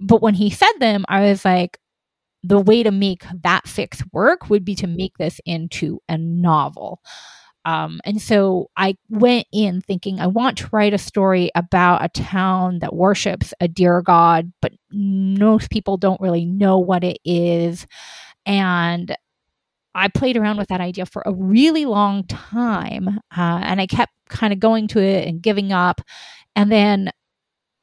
[0.00, 1.78] but when he said them, I was like,
[2.42, 7.00] the way to make that fix work would be to make this into a novel.
[7.66, 12.08] Um, and so I went in thinking, I want to write a story about a
[12.08, 17.86] town that worships a deer god, but most people don't really know what it is.
[18.46, 19.14] And
[19.94, 23.08] I played around with that idea for a really long time.
[23.36, 26.00] Uh, and I kept kind of going to it and giving up.
[26.54, 27.10] And then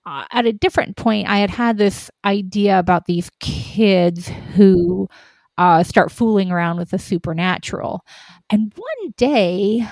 [0.06, 5.10] uh, at a different point, I had had this idea about these kids who
[5.58, 8.02] uh, start fooling around with the supernatural.
[8.50, 9.86] And one day,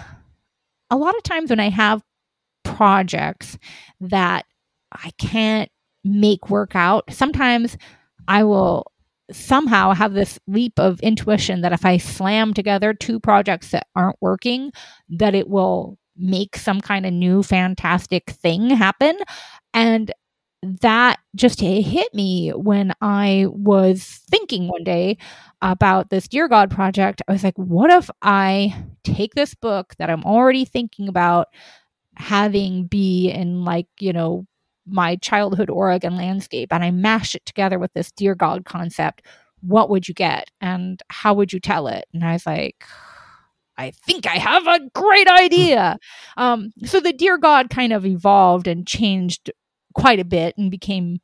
[0.89, 2.01] a lot of times when I have
[2.63, 3.57] projects
[3.99, 4.45] that
[4.91, 5.69] I can't
[6.03, 7.77] make work out, sometimes
[8.27, 8.85] I will
[9.31, 14.17] somehow have this leap of intuition that if I slam together two projects that aren't
[14.21, 14.71] working,
[15.09, 19.17] that it will make some kind of new fantastic thing happen.
[19.73, 20.11] And
[20.61, 25.17] that just hit me when I was thinking one day
[25.61, 27.21] about this Deer God project.
[27.27, 31.47] I was like, what if I take this book that I'm already thinking about
[32.15, 34.47] having be in like, you know,
[34.87, 39.23] my childhood Oregon landscape and I mash it together with this deer god concept,
[39.61, 42.05] what would you get and how would you tell it?
[42.13, 42.83] And I was like,
[43.77, 45.97] I think I have a great idea.
[46.37, 49.51] Um, so the deer god kind of evolved and changed
[49.93, 51.19] quite a bit and became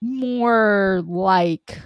[0.00, 1.80] more like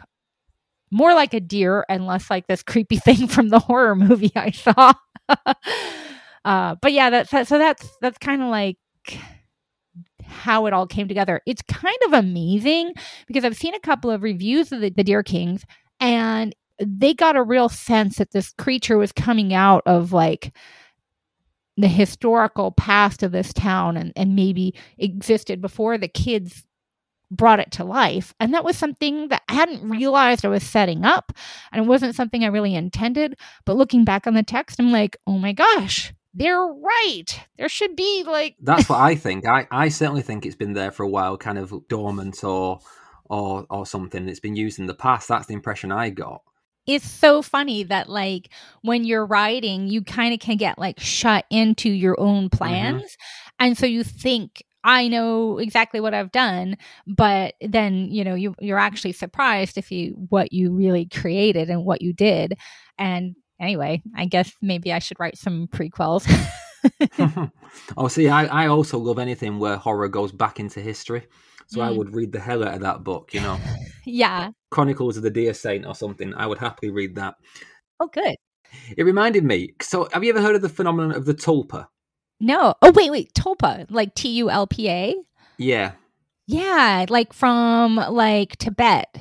[0.90, 4.50] more like a deer and less like this creepy thing from the horror movie I
[4.50, 4.92] saw.
[6.44, 8.78] uh, but yeah, that's so that's that's kind of like
[10.28, 11.40] how it all came together.
[11.46, 12.92] It's kind of amazing
[13.26, 15.64] because I've seen a couple of reviews of the, the Deer Kings
[16.00, 20.54] and they got a real sense that this creature was coming out of like
[21.76, 26.64] the historical past of this town and, and maybe existed before the kids
[27.30, 28.34] brought it to life.
[28.40, 31.32] And that was something that I hadn't realized I was setting up.
[31.72, 33.38] And it wasn't something I really intended.
[33.64, 37.26] But looking back on the text, I'm like, oh my gosh, they're right.
[37.58, 39.46] There should be like That's what I think.
[39.46, 42.80] I, I certainly think it's been there for a while, kind of dormant or
[43.24, 44.28] or or something.
[44.28, 45.28] It's been used in the past.
[45.28, 46.42] That's the impression I got.
[46.86, 48.50] it's so funny that like
[48.82, 53.02] when you're writing, you kind of can get like shut into your own plans.
[53.02, 53.66] Mm-hmm.
[53.66, 56.76] And so you think I know exactly what I've done,
[57.06, 61.84] but then you know you you're actually surprised if you what you really created and
[61.84, 62.54] what you did.
[62.96, 66.26] And anyway, I guess maybe I should write some prequels.
[67.96, 71.26] oh, see, I, I also love anything where horror goes back into history.
[71.66, 71.84] So mm.
[71.84, 73.58] I would read the hell out of that book, you know.
[74.06, 74.50] yeah.
[74.70, 76.34] Chronicles of the Deer Saint or something.
[76.34, 77.34] I would happily read that.
[78.00, 78.36] Oh, good.
[78.96, 79.74] It reminded me.
[79.80, 81.88] So, have you ever heard of the phenomenon of the tulpa?
[82.40, 82.74] No.
[82.82, 83.32] Oh, wait, wait.
[83.34, 85.16] Tulpa, like T U L P A?
[85.58, 85.92] Yeah.
[86.46, 89.14] Yeah, like from like Tibet.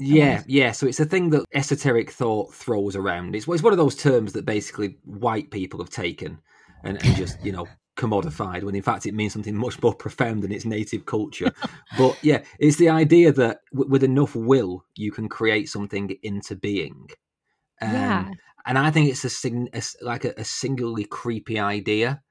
[0.00, 0.72] Yeah, yeah.
[0.72, 3.36] So it's a thing that esoteric thought throws around.
[3.36, 6.38] It's, it's one of those terms that basically white people have taken
[6.84, 10.42] and, and just, you know, commodified when in fact it means something much more profound
[10.42, 11.52] than its native culture.
[11.98, 16.56] but yeah, it's the idea that w- with enough will, you can create something into
[16.56, 17.08] being.
[17.82, 18.30] Um, yeah.
[18.66, 22.22] And I think it's a, a like a, a singularly creepy idea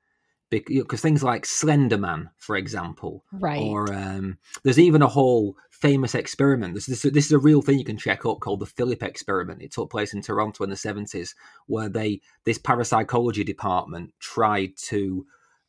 [0.50, 3.62] because things like Slender Man, for example, right?
[3.62, 6.74] Or um, there's even a whole famous experiment.
[6.74, 9.62] This, this, this is a real thing you can check up called the Philip experiment.
[9.62, 11.34] It took place in Toronto in the 70s,
[11.68, 15.26] where they this parapsychology department tried to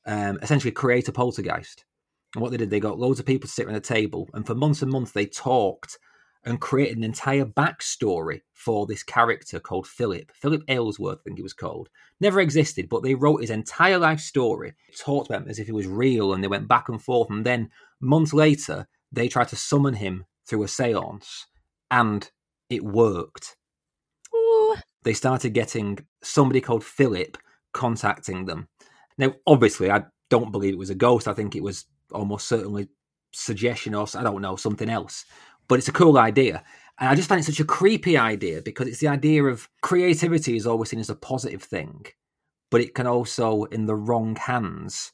[0.06, 1.84] um, essentially create a poltergeist.
[2.34, 4.46] And what they did, they got loads of people to sit around a table, and
[4.46, 5.98] for months and months they talked
[6.44, 10.30] and created an entire backstory for this character called Philip.
[10.32, 11.90] Philip Aylesworth, I think he was called.
[12.18, 15.72] Never existed, but they wrote his entire life story, talked about him as if he
[15.72, 17.28] was real, and they went back and forth.
[17.30, 21.46] And then months later, they tried to summon him through a seance,
[21.90, 22.30] and
[22.68, 23.56] it worked.
[24.34, 24.76] Ooh.
[25.02, 27.36] They started getting somebody called Philip
[27.72, 28.68] contacting them.
[29.18, 31.28] Now, obviously, I don't believe it was a ghost.
[31.28, 32.88] I think it was almost certainly
[33.32, 35.24] suggestion or I don't know something else
[35.70, 36.64] but it's a cool idea.
[36.98, 40.56] And I just find it such a creepy idea because it's the idea of creativity
[40.56, 42.06] is always seen as a positive thing,
[42.72, 45.12] but it can also, in the wrong hands,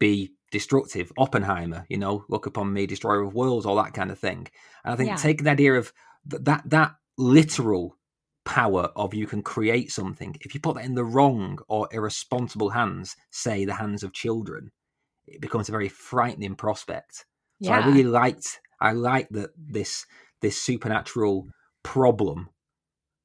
[0.00, 1.10] be destructive.
[1.18, 4.46] Oppenheimer, you know, look upon me, destroyer of worlds, all that kind of thing.
[4.84, 5.16] And I think yeah.
[5.16, 5.92] taking the idea of
[6.26, 7.96] that that literal
[8.44, 12.70] power of you can create something, if you put that in the wrong or irresponsible
[12.70, 14.70] hands, say the hands of children,
[15.26, 17.26] it becomes a very frightening prospect.
[17.60, 17.80] So yeah.
[17.80, 20.06] I really liked I like that this
[20.40, 21.48] this supernatural
[21.82, 22.50] problem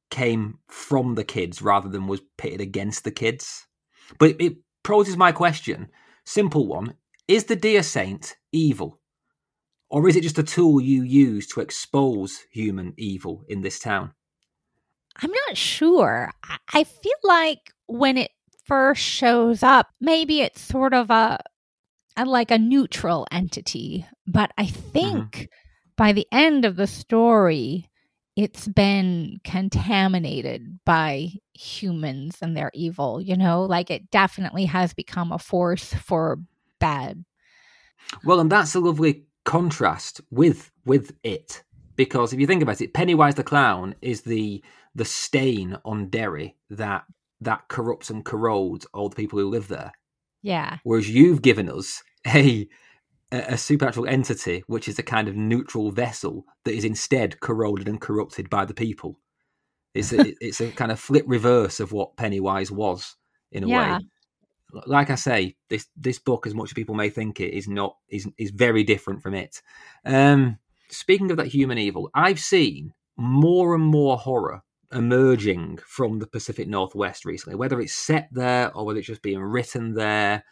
[0.10, 3.68] came from the kids rather than was pitted against the kids.
[4.18, 4.54] But it, it
[4.84, 5.90] poses my question.
[6.26, 6.94] Simple one.
[7.30, 9.00] Is the deer saint evil?
[9.92, 14.14] Or is it just a tool you use to expose human evil in this town?
[15.22, 16.32] I'm not sure.
[16.74, 18.32] I feel like when it
[18.66, 21.38] first shows up, maybe it's sort of a
[22.18, 24.08] like a neutral entity.
[24.26, 25.44] But I think mm-hmm.
[25.98, 27.92] by the end of the story,
[28.36, 35.32] it's been contaminated by humans and their evil, you know, like it definitely has become
[35.32, 36.40] a force for
[36.80, 37.26] bad.
[38.24, 41.64] Well, and that's a lovely contrast with with it
[41.96, 44.64] because if you think about it, Pennywise the clown is the
[44.96, 47.04] the stain on Derry that
[47.42, 49.92] that corrupts and corrodes all the people who live there.
[50.42, 50.78] Yeah.
[50.84, 52.68] Whereas you've given us a
[53.32, 58.02] a supernatural entity which is a kind of neutral vessel that is instead corroded and
[58.02, 59.20] corrupted by the people.
[59.94, 63.16] It's a, it's a kind of flip reverse of what Pennywise was
[63.52, 63.98] in a yeah.
[63.98, 64.06] way.
[64.86, 67.98] Like I say, this this book, as much as people may think it, is not
[68.10, 69.62] is is very different from it.
[70.06, 70.60] Um,
[70.90, 74.62] speaking of that human evil, I've seen more and more horror
[74.92, 79.42] emerging from the Pacific Northwest recently, whether it's set there or whether it's just being
[79.42, 80.44] written there.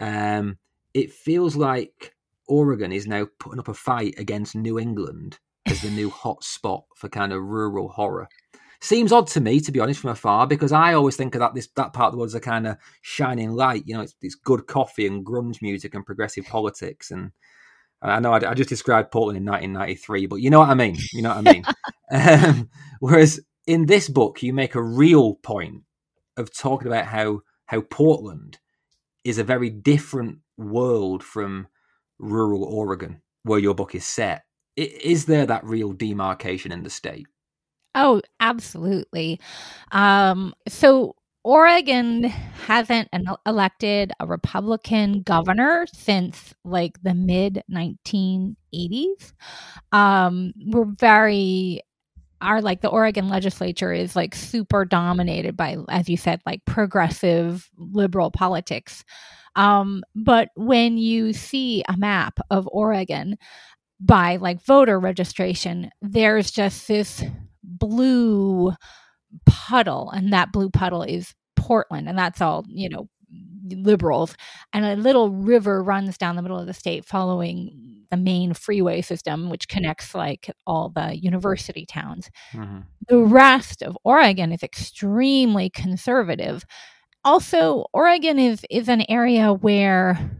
[0.00, 0.58] Um,
[0.92, 2.14] it feels like
[2.46, 6.84] Oregon is now putting up a fight against New England as the new hot spot
[6.94, 8.28] for kind of rural horror.
[8.84, 11.54] Seems odd to me, to be honest, from afar, because I always think of that
[11.54, 13.84] this that part of the world as a kind of shining light.
[13.86, 17.10] You know, it's, it's good coffee and grunge music and progressive politics.
[17.10, 17.30] And
[18.02, 20.98] I know I, I just described Portland in 1993, but you know what I mean.
[21.14, 21.64] You know what I mean.
[22.10, 22.68] um,
[23.00, 25.84] whereas in this book, you make a real point
[26.36, 28.58] of talking about how how Portland
[29.24, 31.68] is a very different world from
[32.18, 34.42] rural Oregon, where your book is set.
[34.76, 37.28] Is there that real demarcation in the state?
[37.94, 39.40] Oh, absolutely.
[39.92, 41.14] Um, so
[41.44, 43.08] Oregon hasn't
[43.46, 49.32] elected a Republican governor since like the mid 1980s.
[49.92, 51.82] Um, we're very
[52.42, 57.70] our like the Oregon legislature is like super dominated by, as you said, like progressive
[57.78, 59.04] liberal politics.
[59.56, 63.38] Um, but when you see a map of Oregon
[64.00, 67.22] by like voter registration, there's just this
[67.64, 68.72] blue
[69.46, 73.08] puddle, and that blue puddle is Portland, and that's all, you know,
[73.70, 74.36] liberals.
[74.72, 79.00] And a little river runs down the middle of the state following the main freeway
[79.00, 82.30] system, which connects like all the university towns.
[82.52, 82.80] Mm-hmm.
[83.08, 86.64] The rest of Oregon is extremely conservative.
[87.24, 90.30] Also, Oregon is is an area where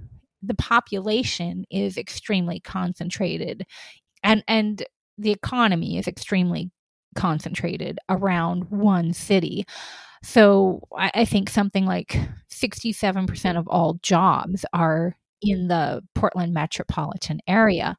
[0.43, 3.65] the population is extremely concentrated
[4.23, 4.85] and and
[5.17, 6.71] the economy is extremely
[7.15, 9.65] concentrated around one city.
[10.23, 12.19] So I, I think something like
[12.51, 17.97] 67% of all jobs are in the Portland metropolitan area.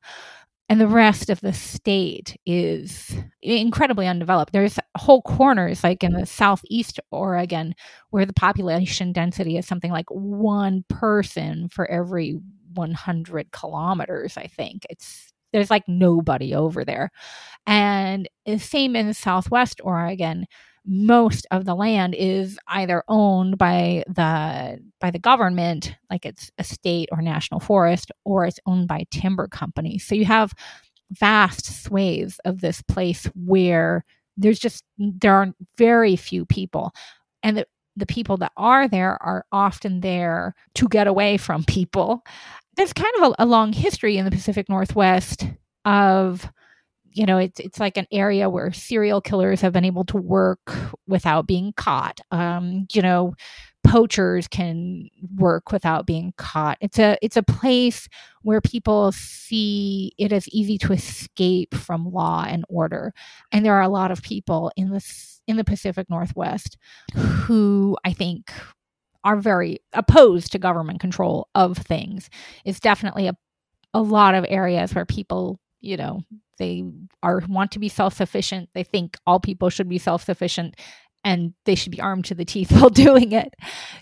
[0.68, 4.51] And the rest of the state is incredibly undeveloped.
[4.51, 7.76] There's whole corners, like in the southeast Oregon,
[8.09, 12.39] where the population density is something like one person for every
[12.74, 14.88] 100 kilometers, I think.
[14.89, 17.12] It's there's like nobody over there.
[17.66, 18.28] And
[18.58, 20.47] same in Southwest Oregon,
[20.86, 26.64] most of the land is either owned by the by the government like it's a
[26.64, 30.06] state or national forest or it's owned by timber companies.
[30.06, 30.53] So you have
[31.12, 34.03] vast swathes of this place where
[34.36, 36.93] there's just there are very few people.
[37.43, 42.26] And the, the people that are there are often there to get away from people
[42.76, 45.47] there's kind of a, a long history in the Pacific Northwest
[45.86, 46.49] of
[47.11, 50.76] you know it's it's like an area where serial killers have been able to work
[51.07, 52.19] without being caught.
[52.32, 53.36] Um, you know
[53.86, 56.78] poachers can work without being caught.
[56.82, 58.09] It's a it's a place
[58.41, 63.13] where people see it as easy to escape from law and order.
[63.51, 66.78] And there are a lot of people in this in the Pacific Northwest
[67.15, 68.51] who I think
[69.26, 72.30] are very opposed to government control of things.
[72.63, 73.36] It's definitely a
[73.93, 76.21] a lot of areas where people, you know,
[76.57, 76.84] they
[77.23, 78.69] are want to be self-sufficient.
[78.73, 80.76] They think all people should be self-sufficient
[81.23, 83.53] and they should be armed to the teeth while doing it.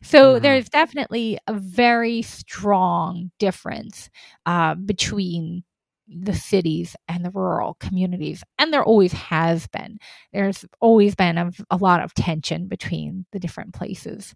[0.01, 0.43] So mm-hmm.
[0.43, 4.09] there's definitely a very strong difference
[4.47, 5.63] uh, between
[6.07, 8.43] the cities and the rural communities.
[8.57, 9.99] And there always has been.
[10.33, 14.35] There's always been a, a lot of tension between the different places.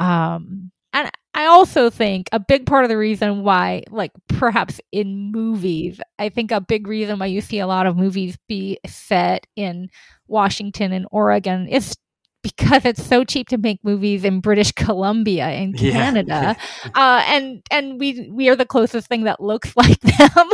[0.00, 5.30] Um, and I also think a big part of the reason why, like perhaps in
[5.30, 9.46] movies, I think a big reason why you see a lot of movies be set
[9.54, 9.88] in
[10.26, 11.96] Washington and Oregon is
[12.42, 16.90] because it's so cheap to make movies in British Columbia in Canada, yeah.
[16.94, 20.50] uh, and and we we are the closest thing that looks like them.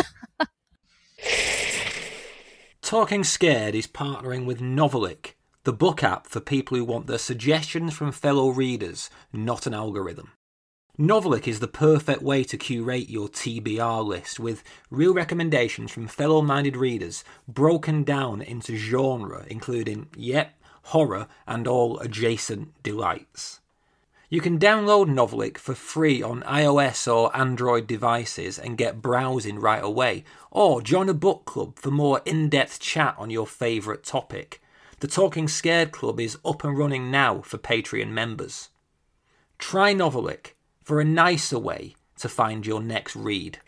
[2.82, 5.36] Talking Scared is partnering with Novellic
[5.66, 10.30] the book app for people who want their suggestions from fellow readers, not an algorithm.
[10.96, 16.40] Novellic is the perfect way to curate your TBR list with real recommendations from fellow
[16.40, 20.54] minded readers broken down into genre, including, yep,
[20.84, 23.58] horror and all adjacent delights.
[24.30, 29.82] You can download Novellic for free on iOS or Android devices and get browsing right
[29.82, 34.60] away, or join a book club for more in depth chat on your favourite topic.
[35.01, 38.70] The Talking Scared Club is up and running now for Patreon members.
[39.59, 43.61] Try Novellic for a nicer way to find your next read.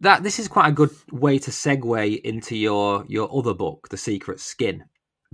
[0.00, 3.96] That this is quite a good way to segue into your your other book, The
[3.96, 4.84] Secret Skin,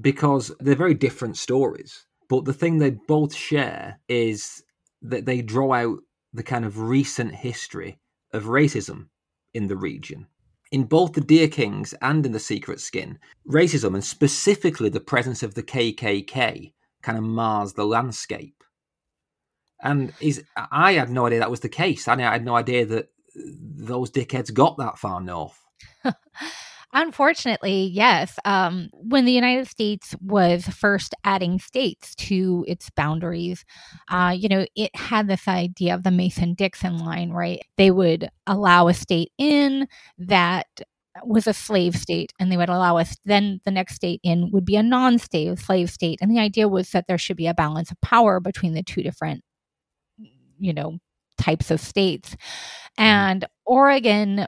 [0.00, 2.06] because they're very different stories.
[2.28, 4.62] But the thing they both share is
[5.02, 5.98] that they draw out
[6.32, 7.98] the kind of recent history
[8.32, 9.08] of racism
[9.52, 10.28] in the region
[10.72, 15.42] in both the Deer Kings and in the Secret Skin, racism and specifically the presence
[15.42, 18.64] of the KKK kind of mars the landscape.
[19.82, 22.08] And is I had no idea that was the case.
[22.08, 25.58] I had no idea that those dickheads got that far north.
[26.94, 28.38] Unfortunately, yes.
[28.44, 33.64] Um, when the United States was first adding states to its boundaries,
[34.10, 37.62] uh, you know, it had this idea of the Mason Dixon line, right?
[37.78, 39.88] They would allow a state in
[40.18, 40.66] that
[41.24, 44.64] was a slave state and they would allow us then the next state in would
[44.64, 47.90] be a non-slave slave state and the idea was that there should be a balance
[47.90, 49.42] of power between the two different
[50.58, 50.98] you know
[51.38, 53.02] types of states mm-hmm.
[53.02, 54.46] and oregon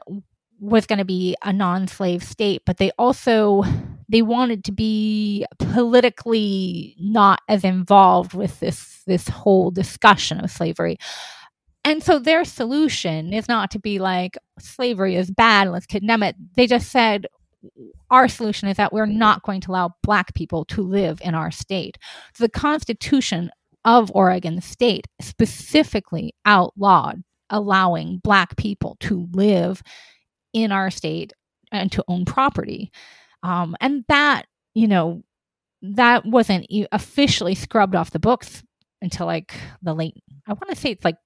[0.59, 3.63] was going to be a non-slave state but they also
[4.09, 10.97] they wanted to be politically not as involved with this this whole discussion of slavery.
[11.83, 16.35] And so their solution is not to be like slavery is bad let's condemn it.
[16.55, 17.27] They just said
[18.11, 21.51] our solution is that we're not going to allow black people to live in our
[21.51, 21.97] state.
[22.33, 23.51] So the constitution
[23.85, 29.83] of oregon state specifically outlawed allowing black people to live
[30.55, 31.33] in our state
[31.71, 32.91] and to own property.
[33.43, 35.21] Um, and that, you know,
[35.81, 38.63] that wasn't officially scrubbed off the books
[39.01, 39.53] until like
[39.83, 40.15] the late,
[40.47, 41.17] I want to say it's like,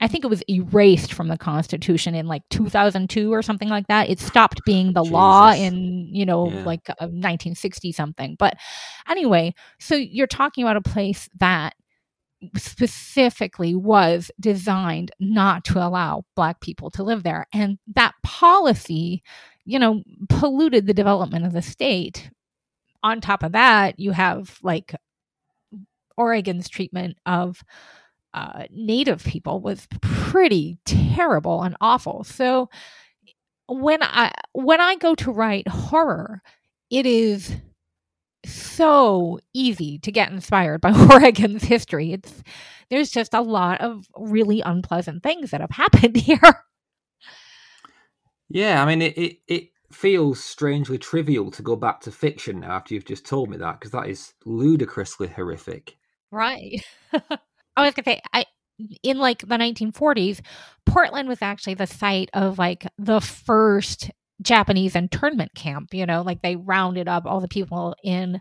[0.00, 4.08] I think it was erased from the Constitution in like 2002 or something like that.
[4.08, 5.12] It stopped being the Jesus.
[5.12, 6.64] law in, you know, yeah.
[6.64, 8.36] like uh, 1960 something.
[8.38, 8.56] But
[9.08, 11.74] anyway, so you're talking about a place that
[12.56, 17.46] specifically was designed not to allow black people to live there.
[17.52, 19.22] And that policy
[19.64, 22.30] you know polluted the development of the state.
[23.02, 24.94] On top of that you have like
[26.16, 27.62] oregon's treatment of
[28.34, 32.24] uh, native people was pretty terrible and awful.
[32.24, 32.68] So
[33.68, 36.40] when i when i go to write horror
[36.90, 37.56] it is
[38.52, 42.12] so easy to get inspired by Oregon's history.
[42.12, 42.42] It's
[42.90, 46.62] there's just a lot of really unpleasant things that have happened here.
[48.48, 52.72] Yeah, I mean it, it, it feels strangely trivial to go back to fiction now
[52.72, 55.96] after you've just told me that because that is ludicrously horrific.
[56.30, 56.84] Right.
[57.12, 58.44] I was gonna say I
[59.02, 60.40] in like the 1940s,
[60.84, 64.10] Portland was actually the site of like the first
[64.42, 68.40] Japanese internment camp, you know, like they rounded up all the people in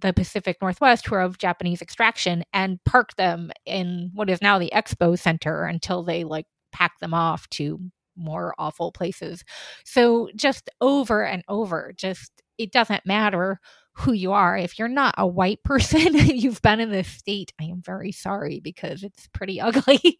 [0.00, 4.58] the Pacific Northwest who are of Japanese extraction and parked them in what is now
[4.58, 7.78] the Expo Center until they like packed them off to
[8.16, 9.44] more awful places.
[9.84, 13.60] So just over and over, just it doesn't matter
[13.94, 14.56] who you are.
[14.56, 18.60] If you're not a white person, you've been in this state, I am very sorry
[18.60, 20.18] because it's pretty ugly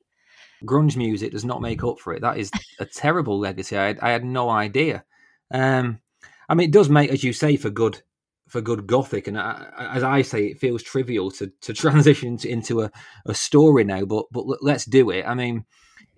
[0.65, 2.23] grunge music does not make up for it.
[2.23, 3.77] That is a terrible legacy.
[3.77, 5.05] I, I had no idea.
[5.51, 6.01] Um,
[6.49, 8.03] I mean, it does make, as you say, for good
[8.49, 12.83] for good gothic, and I, as I say, it feels trivial to to transition into
[12.83, 12.91] a,
[13.27, 14.05] a story now.
[14.05, 15.25] But but let's do it.
[15.27, 15.65] I mean,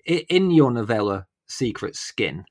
[0.07, 2.45] in your novella Secret Skin,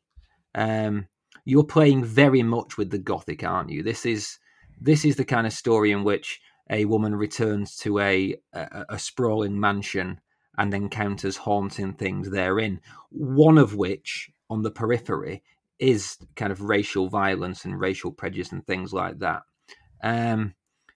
[0.56, 1.08] um,
[1.46, 3.84] you're playing very much with the gothic, aren't you?
[3.84, 4.38] This is
[4.80, 6.40] this is the kind of story in which
[6.70, 10.22] a woman returns to a, a, a sprawling mansion
[10.58, 12.82] and encounters haunting things therein.
[13.10, 15.44] One of which, on the periphery,
[15.80, 19.44] is kind of racial violence and racial prejudice and things like that.
[20.04, 20.54] Um,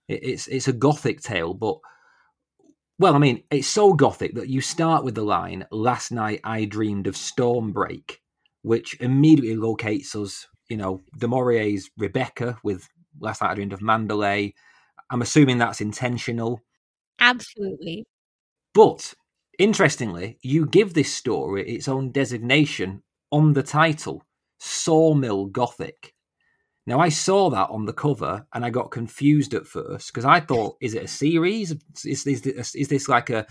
[0.07, 1.79] it, it's it's a gothic tale, but
[2.97, 6.65] well, I mean, it's so gothic that you start with the line "Last night I
[6.65, 8.17] dreamed of Stormbreak,"
[8.61, 10.47] which immediately locates us.
[10.69, 12.87] You know, Du Maurier's Rebecca with
[13.19, 14.53] "Last night I dreamed of Manderley."
[15.09, 16.61] I'm assuming that's intentional.
[17.19, 18.05] Absolutely.
[18.73, 19.13] But
[19.57, 24.23] Interestingly, you give this story its own designation on the title,
[24.59, 26.13] Sawmill Gothic.
[26.87, 30.39] Now, I saw that on the cover and I got confused at first because I
[30.39, 31.71] thought, is it a series?
[32.03, 33.47] Is, is, this, is this like a,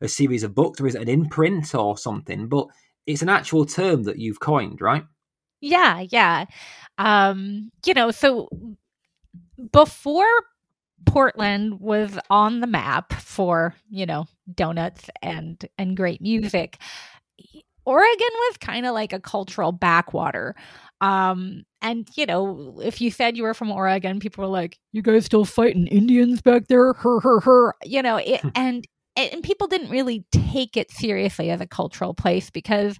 [0.00, 2.48] a series of books or is it an imprint or something?
[2.48, 2.66] But
[3.06, 5.04] it's an actual term that you've coined, right?
[5.60, 6.46] Yeah, yeah.
[6.98, 8.48] Um, you know, so
[9.70, 10.26] before
[11.06, 16.78] Portland was on the map for, you know, donuts and and great music.
[17.84, 20.54] Oregon was kind of like a cultural backwater.
[21.00, 25.02] Um, and you know, if you said you were from Oregon, people were like, "You
[25.02, 27.74] guys still fighting Indians back there?" Her, her, her.
[27.84, 28.86] You know, it, and
[29.16, 32.98] and people didn't really take it seriously as a cultural place because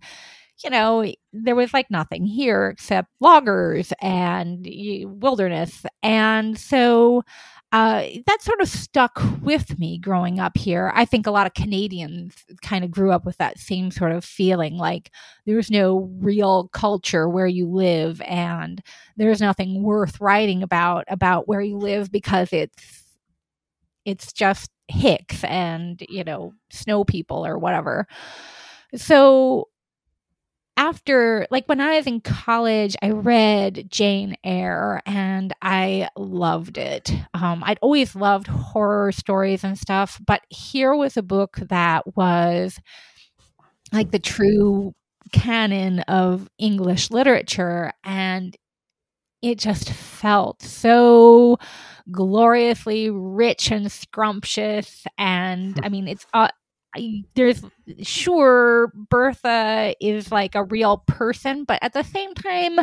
[0.64, 4.66] you know, there was like nothing here except loggers and
[5.20, 5.84] wilderness.
[6.02, 7.22] And so
[7.72, 10.92] uh, that sort of stuck with me growing up here.
[10.94, 14.24] I think a lot of Canadians kind of grew up with that same sort of
[14.26, 15.10] feeling like
[15.46, 18.82] there's no real culture where you live and
[19.16, 23.04] there's nothing worth writing about about where you live because it's
[24.04, 28.06] it's just hicks and you know snow people or whatever.
[28.96, 29.68] So
[30.76, 37.12] after like when I was in college, I read Jane Eyre and I loved it.
[37.34, 42.78] Um, I'd always loved horror stories and stuff, but here was a book that was
[43.92, 44.94] like the true
[45.32, 48.56] canon of English literature, and
[49.42, 51.58] it just felt so
[52.10, 55.04] gloriously rich and scrumptious.
[55.18, 56.48] And I mean, it's uh,
[56.94, 57.62] I, there's
[58.02, 62.78] sure Bertha is like a real person, but at the same time,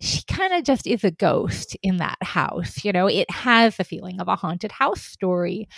[0.00, 2.84] she kind of just is a ghost in that house.
[2.84, 5.68] You know, it has the feeling of a haunted house story.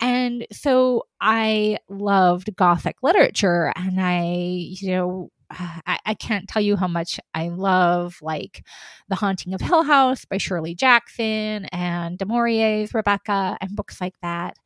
[0.00, 6.62] And so I loved Gothic literature, and I, you know, uh, I, I, can't tell
[6.62, 8.64] you how much I love like
[9.08, 14.14] The Haunting of Hill House by Shirley Jackson and Du Maurier's Rebecca and books like
[14.22, 14.56] that.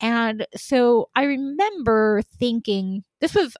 [0.00, 3.56] And so I remember thinking, this was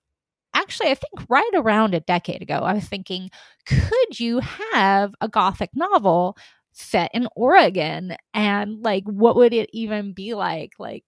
[0.55, 2.61] actually, I think, right around a decade ago.
[2.61, 3.31] I was thinking,
[3.67, 4.41] could you
[4.73, 6.37] have a Gothic novel
[6.73, 11.05] set in Oregon and like what would it even be like like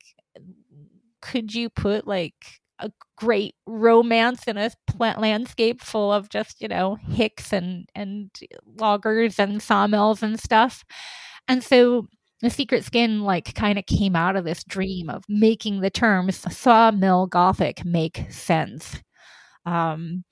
[1.21, 6.69] could you put like a great romance in a plant landscape full of just you
[6.69, 8.31] know hicks and and
[8.79, 10.85] loggers and sawmills and stuff
[11.49, 12.07] and so
[12.43, 16.45] the secret skin like kind of came out of this dream of making the terms
[16.55, 19.01] sawmill gothic make sense.
[19.65, 20.25] Um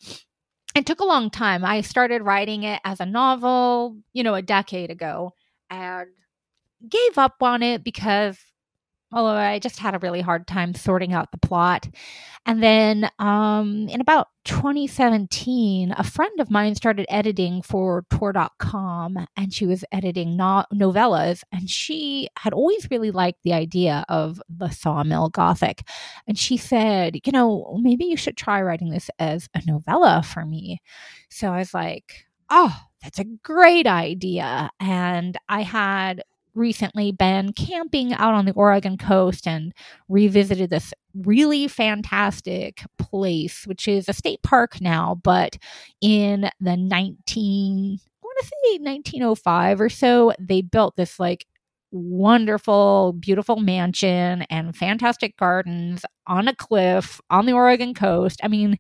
[0.75, 1.65] it took a long time.
[1.65, 5.33] I started writing it as a novel you know a decade ago
[5.71, 6.09] and
[6.89, 8.39] gave up on it because
[9.13, 11.89] although I just had a really hard time sorting out the plot.
[12.47, 19.53] And then um, in about 2017, a friend of mine started editing for Tor.com and
[19.53, 21.43] she was editing no- novellas.
[21.53, 25.83] And she had always really liked the idea of the sawmill gothic.
[26.27, 30.45] And she said, you know, maybe you should try writing this as a novella for
[30.45, 30.81] me.
[31.29, 34.71] So I was like, oh, that's a great idea.
[34.81, 36.23] And I had
[36.61, 39.73] recently been camping out on the Oregon coast and
[40.09, 45.57] revisited this really fantastic place, which is a state park now, but
[46.01, 51.47] in the 19, I want to say 1905 or so, they built this like
[51.93, 58.41] wonderful, beautiful mansion and fantastic gardens on a cliff on the Oregon coast.
[58.45, 58.79] I mean,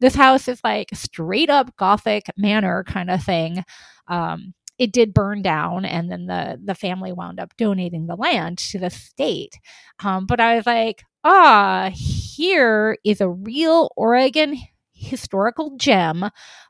[0.00, 3.64] this house is like straight up Gothic manor kind of thing.
[4.08, 8.58] Um, it did burn down and then the the family wound up donating the land
[8.58, 9.58] to the state.
[10.04, 14.56] Um, but i was like ah here is a real oregon
[14.94, 16.26] historical gem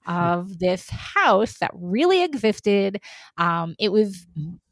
[0.07, 3.01] of this house that really existed.
[3.39, 4.27] Um, it was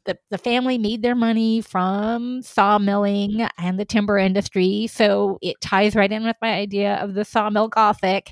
[0.05, 5.95] the, the family made their money from sawmilling and the timber industry so it ties
[5.95, 8.31] right in with my idea of the sawmill gothic.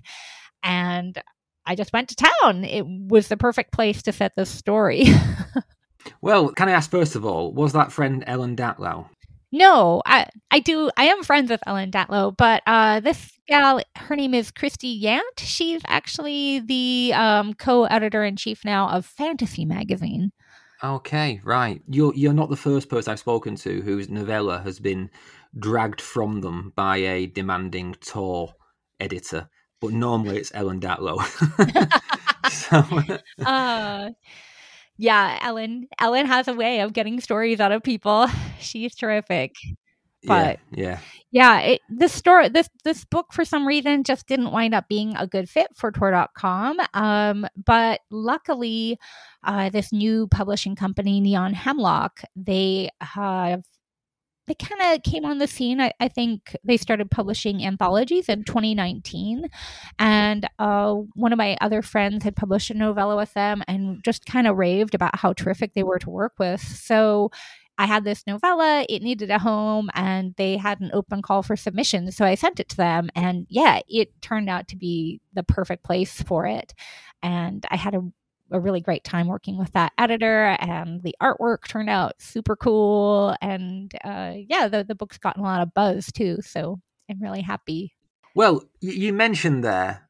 [0.64, 1.22] And
[1.68, 2.63] I just went to town.
[2.63, 5.05] It was the perfect place to set this story.
[6.22, 9.09] well, can I ask first of all, was that friend Ellen Datlow?
[9.51, 14.15] No, I I do I am friends with Ellen Datlow, but uh, this gal, her
[14.15, 15.22] name is Christie Yant.
[15.38, 20.32] She's actually the um, co-editor in chief now of Fantasy Magazine.
[20.84, 21.82] Okay, right.
[21.89, 25.09] You're you're not the first person I've spoken to whose novella has been
[25.57, 28.53] dragged from them by a demanding Tor
[28.99, 29.49] editor
[29.82, 31.21] but normally it's Ellen Datlow.
[32.49, 34.09] so, uh,
[34.97, 35.88] yeah, Ellen.
[35.99, 38.28] Ellen has a way of getting stories out of people.
[38.59, 39.55] She's terrific.
[40.23, 40.99] But yeah,
[41.32, 44.88] yeah, yeah it, this story, this this book, for some reason, just didn't wind up
[44.89, 46.80] being a good fit for Tor.com.
[46.93, 48.97] Um, but luckily,
[49.43, 53.63] uh, this new publishing company, Neon Hemlock, they have
[54.47, 55.81] they kind of came on the scene.
[55.81, 59.49] I, I, think they started publishing anthologies in 2019.
[59.99, 64.25] And uh, one of my other friends had published a novella with them and just
[64.25, 66.61] kind of raved about how terrific they were to work with.
[66.61, 67.29] So
[67.77, 71.55] I had this novella, it needed a home, and they had an open call for
[71.55, 72.15] submissions.
[72.15, 73.09] So I sent it to them.
[73.15, 76.73] And yeah, it turned out to be the perfect place for it.
[77.21, 78.01] And I had a
[78.51, 83.35] a really great time working with that editor and the artwork turned out super cool
[83.41, 86.79] and uh, yeah the, the book's gotten a lot of buzz too so
[87.09, 87.93] i'm really happy.
[88.35, 90.09] Well you mentioned there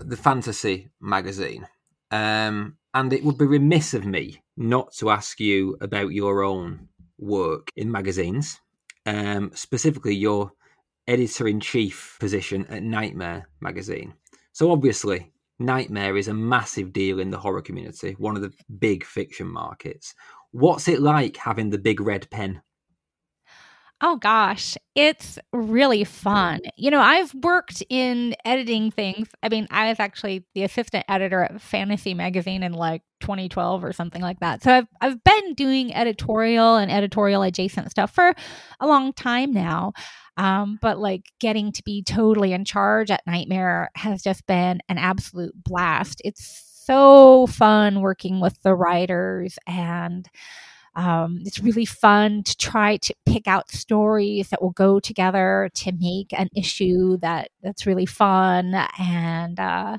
[0.00, 1.66] the fantasy magazine
[2.10, 6.88] um, and it would be remiss of me not to ask you about your own
[7.18, 8.60] work in magazines
[9.06, 10.52] um, specifically your
[11.08, 14.14] editor-in-chief position at nightmare magazine.
[14.52, 19.04] So obviously Nightmare is a massive deal in the horror community, one of the big
[19.04, 20.14] fiction markets.
[20.50, 22.60] What's it like having the big red pen?
[24.02, 26.60] Oh gosh, it's really fun.
[26.76, 29.28] You know, I've worked in editing things.
[29.42, 33.94] I mean, I was actually the assistant editor at Fantasy Magazine in like 2012 or
[33.94, 34.62] something like that.
[34.62, 38.34] So I've I've been doing editorial and editorial adjacent stuff for
[38.80, 39.94] a long time now.
[40.36, 44.98] Um, but like getting to be totally in charge at Nightmare has just been an
[44.98, 46.20] absolute blast.
[46.22, 50.28] It's so fun working with the writers and
[50.96, 55.92] um, it's really fun to try to pick out stories that will go together to
[55.92, 59.98] make an issue that that's really fun and uh,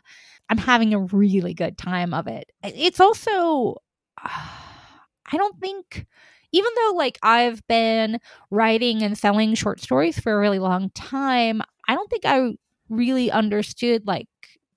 [0.49, 2.51] i'm having a really good time of it.
[2.63, 3.75] It's also
[4.23, 4.29] uh,
[5.31, 6.05] i don't think
[6.53, 8.19] even though like I've been
[8.51, 12.53] writing and selling short stories for a really long time, I don't think I
[12.89, 14.27] really understood like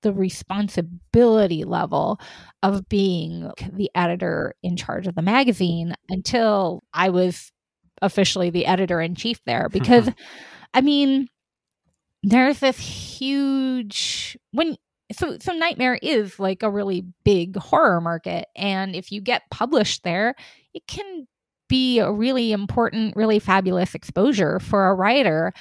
[0.01, 2.19] the responsibility level
[2.63, 7.51] of being the editor in charge of the magazine until I was
[8.01, 10.09] officially the editor in chief there because
[10.73, 11.27] I mean
[12.23, 14.77] there's this huge when
[15.11, 20.03] so so Nightmare is like a really big horror market, and if you get published
[20.03, 20.35] there,
[20.73, 21.27] it can
[21.67, 25.53] be a really important, really fabulous exposure for a writer,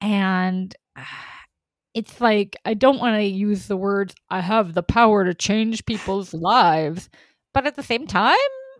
[0.00, 0.74] and.
[0.96, 1.33] Ah,
[1.94, 5.86] It's like I don't want to use the words I have the power to change
[5.86, 7.08] people's lives,
[7.52, 8.36] but at the same time,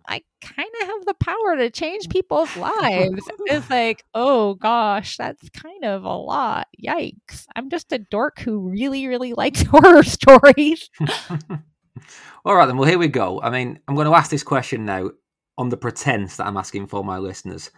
[0.06, 3.22] I kind of have the power to change people's lives.
[3.46, 6.66] it's like, oh gosh, that's kind of a lot.
[6.82, 7.46] Yikes.
[7.56, 10.90] I'm just a dork who really, really likes horror stories.
[12.44, 12.76] All right, then.
[12.76, 13.40] Well, here we go.
[13.40, 15.10] I mean, I'm going to ask this question now
[15.56, 17.70] on the pretense that I'm asking for my listeners.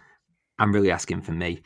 [0.58, 1.62] I'm really asking for me.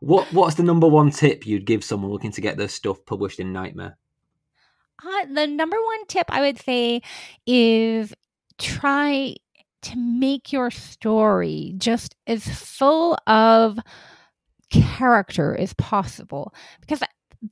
[0.00, 3.40] What What's the number one tip you'd give someone looking to get their stuff published
[3.40, 3.96] in Nightmare?
[5.02, 7.00] Uh, the number one tip I would say
[7.46, 8.12] is
[8.58, 9.34] try
[9.82, 13.78] to make your story just as full of
[14.70, 17.02] character as possible because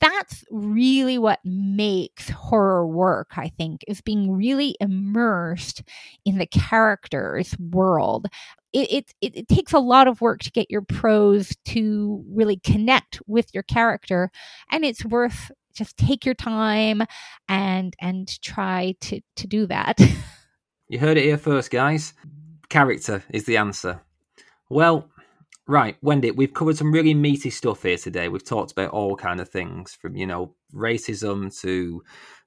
[0.00, 5.82] that's really what makes horror work i think is being really immersed
[6.24, 8.28] in the character's world
[8.72, 13.20] it, it, it, takes a lot of work to get your prose to really connect
[13.26, 14.30] with your character
[14.70, 17.02] and it's worth just take your time
[17.48, 19.98] and and try to to do that
[20.90, 22.14] You heard it here first, guys.
[22.70, 24.00] Character is the answer.
[24.70, 25.10] Well,
[25.66, 28.28] right, Wendy, we've covered some really meaty stuff here today.
[28.28, 32.02] We've talked about all kind of things from, you know, racism to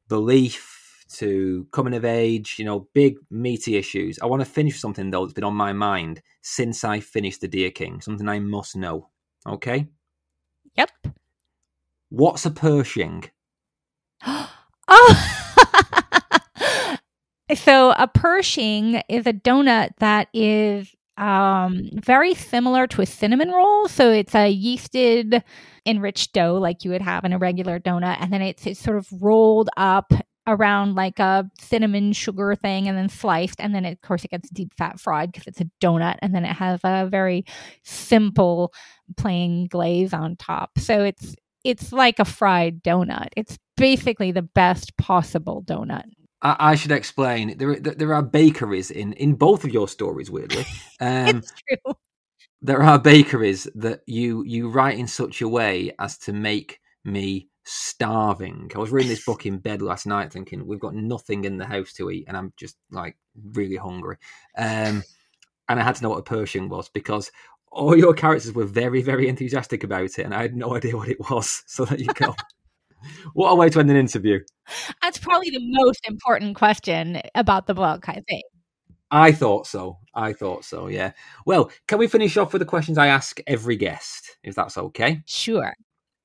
[0.07, 0.81] belief
[1.18, 4.20] to coming of age, you know, big meaty issues.
[4.20, 7.47] I want to finish something though that's been on my mind since I finished The
[7.47, 9.09] Deer King, something I must know.
[9.47, 9.88] Okay?
[10.76, 10.91] Yep.
[12.09, 13.26] What's a Pershing?
[14.26, 15.38] oh
[17.55, 23.88] so a Pershing is a donut that is um, very similar to a cinnamon roll.
[23.88, 25.43] So it's a yeasted
[25.86, 28.97] enriched dough like you would have in a regular donut, and then it's, it's sort
[28.97, 30.12] of rolled up
[30.48, 34.32] around like a cinnamon sugar thing and then sliced and then it, of course it
[34.32, 37.46] gets deep fat fried because it's a donut and then it has a very
[37.84, 38.74] simple
[39.18, 44.98] plain glaze on top so it's it's like a fried donut it's basically the best
[44.98, 46.06] possible donut
[46.42, 47.58] I, I should explain.
[47.58, 50.32] There, there are bakeries in in both of your stories.
[50.32, 50.66] Weirdly,
[51.00, 51.94] um, it's true.
[52.64, 57.48] There are bakeries that you you write in such a way as to make me
[57.72, 58.69] starving.
[58.76, 61.65] I was reading this book in bed last night, thinking we've got nothing in the
[61.65, 63.17] house to eat, and I'm just like
[63.53, 64.17] really hungry.
[64.57, 65.03] Um,
[65.69, 67.32] and I had to know what a Pershing was because
[67.72, 71.09] all your characters were very, very enthusiastic about it, and I had no idea what
[71.09, 71.63] it was.
[71.67, 72.36] So there you go.
[73.34, 74.39] what a way to end an interview.
[75.01, 78.43] That's probably the most important question about the book, I think.
[79.09, 79.97] I thought so.
[80.13, 81.11] I thought so, yeah.
[81.45, 85.22] Well, can we finish off with the questions I ask every guest, if that's okay?
[85.26, 85.74] Sure.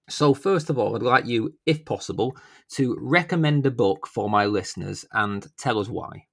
[0.08, 2.36] So, first of all, I'd like you, if possible,
[2.70, 6.26] to recommend a book for my listeners and tell us why.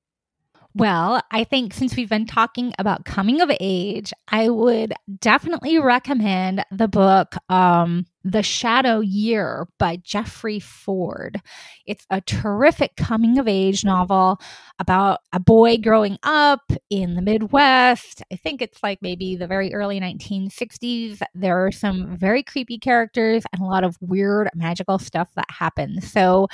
[0.76, 6.66] Well, I think since we've been talking about coming of age, I would definitely recommend
[6.72, 11.42] the book um, The Shadow Year by Jeffrey Ford.
[11.86, 14.40] It's a terrific coming of age novel
[14.80, 18.24] about a boy growing up in the Midwest.
[18.32, 21.22] I think it's like maybe the very early 1960s.
[21.36, 26.10] There are some very creepy characters and a lot of weird magical stuff that happens.
[26.10, 26.48] So,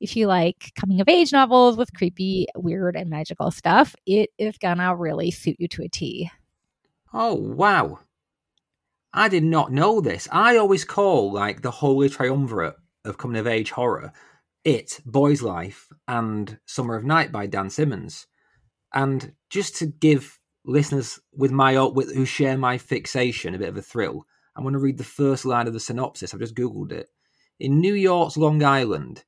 [0.00, 4.58] if you like coming of age novels with creepy, weird, and magical stuff, it is
[4.58, 6.30] gonna really suit you to a T.
[7.14, 8.00] Oh, wow.
[9.16, 10.26] I did not know this.
[10.32, 14.12] I always call like the holy triumvirate of coming of age horror
[14.64, 18.26] it, Boy's Life, and Summer of Night by Dan Simmons.
[18.92, 23.76] And just to give listeners with my with, who share my fixation a bit of
[23.76, 26.32] a thrill, I'm going to read the first line of the synopsis.
[26.32, 27.08] I've just googled it.
[27.60, 29.24] In New York's Long Island,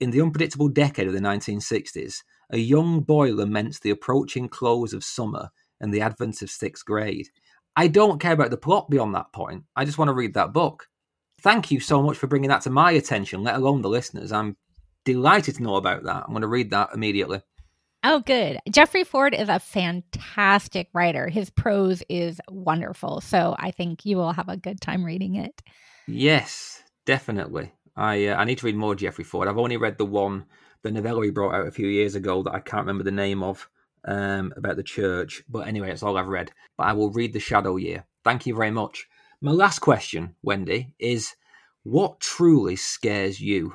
[0.00, 5.04] in the unpredictable decade of the 1960s, a young boy laments the approaching close of
[5.04, 7.28] summer and the advent of sixth grade.
[7.76, 9.64] I don't care about the plot beyond that point.
[9.76, 10.88] I just want to read that book.
[11.42, 14.32] Thank you so much for bringing that to my attention, let alone the listeners.
[14.32, 14.56] I'm
[15.04, 16.24] delighted to know about that.
[16.24, 17.42] I'm going to read that immediately.
[18.02, 18.58] Oh, good.
[18.70, 21.28] Jeffrey Ford is a fantastic writer.
[21.28, 23.20] His prose is wonderful.
[23.20, 25.60] So I think you will have a good time reading it.
[26.06, 27.72] Yes, definitely.
[27.96, 29.48] I uh, I need to read more Jeffrey Ford.
[29.48, 30.44] I've only read the one,
[30.82, 33.42] the novella he brought out a few years ago that I can't remember the name
[33.42, 33.68] of
[34.06, 35.42] um, about the church.
[35.48, 36.52] But anyway, it's all I've read.
[36.76, 38.06] But I will read The Shadow Year.
[38.24, 39.06] Thank you very much.
[39.40, 41.34] My last question, Wendy, is
[41.82, 43.74] what truly scares you?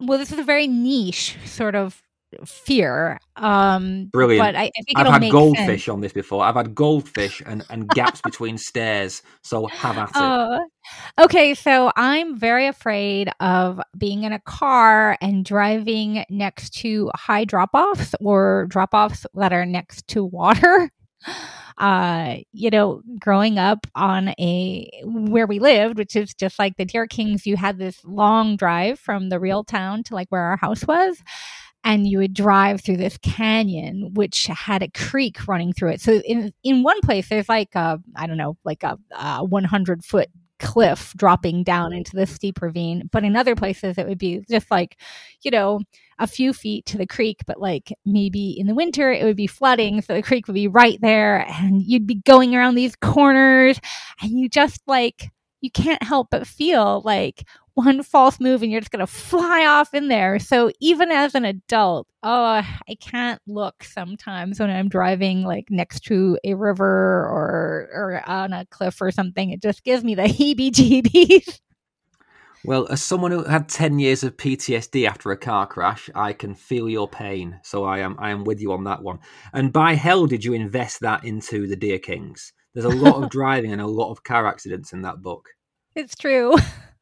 [0.00, 2.02] Well, this is a very niche sort of
[2.44, 3.18] fear.
[3.36, 4.44] Um, Brilliant.
[4.44, 5.88] But I, I think I've had goldfish sense.
[5.88, 6.44] on this before.
[6.44, 9.22] I've had goldfish and, and gaps between stairs.
[9.42, 10.12] So have at it.
[10.16, 10.66] Oh,
[11.18, 11.54] okay.
[11.54, 17.70] So I'm very afraid of being in a car and driving next to high drop
[17.74, 20.90] offs or drop offs that are next to water.
[21.78, 26.86] Uh, you know, growing up on a where we lived, which is just like the
[26.86, 30.56] Deer Kings, you had this long drive from the real town to like where our
[30.56, 31.22] house was
[31.86, 36.00] and you would drive through this canyon which had a creek running through it.
[36.00, 40.04] So in in one place there's like a i don't know like a, a 100
[40.04, 40.28] foot
[40.58, 43.08] cliff dropping down into the steep ravine.
[43.12, 44.98] But in other places it would be just like
[45.42, 45.80] you know
[46.18, 49.46] a few feet to the creek but like maybe in the winter it would be
[49.46, 53.78] flooding so the creek would be right there and you'd be going around these corners
[54.22, 55.30] and you just like
[55.60, 57.44] you can't help but feel like
[57.76, 60.38] one false move and you're just going to fly off in there.
[60.38, 66.00] So even as an adult, oh, I can't look sometimes when I'm driving like next
[66.04, 69.50] to a river or or on a cliff or something.
[69.50, 71.60] It just gives me the heebie-jeebies.
[72.64, 76.56] Well, as someone who had ten years of PTSD after a car crash, I can
[76.56, 77.60] feel your pain.
[77.62, 79.20] So I am I am with you on that one.
[79.52, 82.52] And by hell did you invest that into the Deer Kings?
[82.74, 85.50] There's a lot of driving and a lot of car accidents in that book.
[85.94, 86.56] It's true.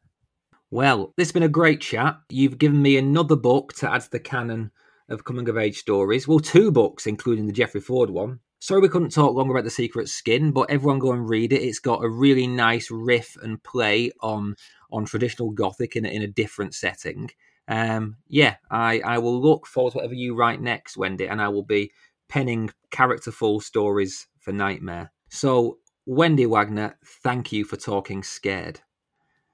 [0.75, 2.17] Well, this has been a great chat.
[2.29, 4.73] You've given me another book to add to the canon
[5.09, 6.27] of coming of age stories.
[6.27, 8.41] Well, two books, including the Jeffrey Ford one.
[8.59, 11.63] Sorry we couldn't talk longer about The Secret Skin, but everyone go and read it.
[11.63, 14.57] It's got a really nice riff and play on
[14.91, 17.31] on traditional Gothic in a, in a different setting.
[17.69, 21.51] Um, yeah, I, I will look forward to whatever you write next, Wendy, and I
[21.51, 21.93] will be
[22.29, 25.13] penning characterful stories for Nightmare.
[25.29, 28.81] So, Wendy Wagner, thank you for talking scared.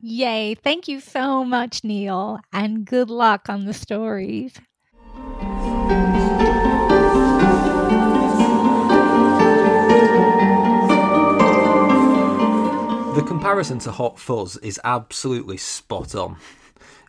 [0.02, 0.54] Yay.
[0.54, 4.54] Thank you so much, Neil, and good luck on the stories.
[13.14, 16.38] The comparison to Hot Fuzz is absolutely spot on.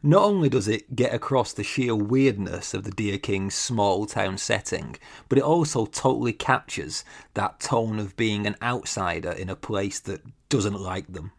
[0.03, 4.37] Not only does it get across the sheer weirdness of the Deer King's small town
[4.37, 4.97] setting,
[5.29, 10.23] but it also totally captures that tone of being an outsider in a place that
[10.49, 11.31] doesn't like them.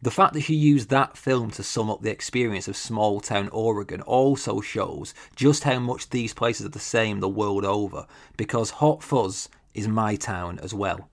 [0.00, 3.48] The fact that she used that film to sum up the experience of small town
[3.48, 8.70] Oregon also shows just how much these places are the same the world over, because
[8.70, 11.10] Hot Fuzz is my town as well.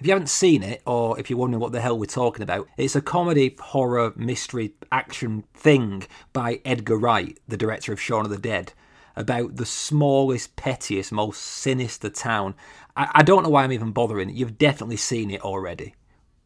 [0.00, 2.66] If you haven't seen it, or if you're wondering what the hell we're talking about,
[2.78, 8.30] it's a comedy, horror, mystery, action thing by Edgar Wright, the director of Shaun of
[8.30, 8.72] the Dead,
[9.16, 12.54] about the smallest, pettiest, most sinister town.
[12.96, 14.30] I, I don't know why I'm even bothering.
[14.30, 15.94] You've definitely seen it already.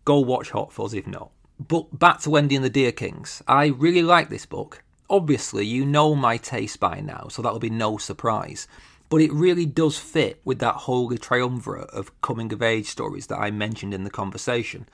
[0.04, 1.30] Go watch Hot Fuzz if not.
[1.58, 3.42] But back to Wendy and the Deer Kings.
[3.46, 4.82] I really like this book.
[5.08, 8.66] Obviously, you know my taste by now, so that'll be no surprise
[9.12, 13.38] but it really does fit with that holy triumvirate of coming of age stories that
[13.38, 14.88] I mentioned in the conversation.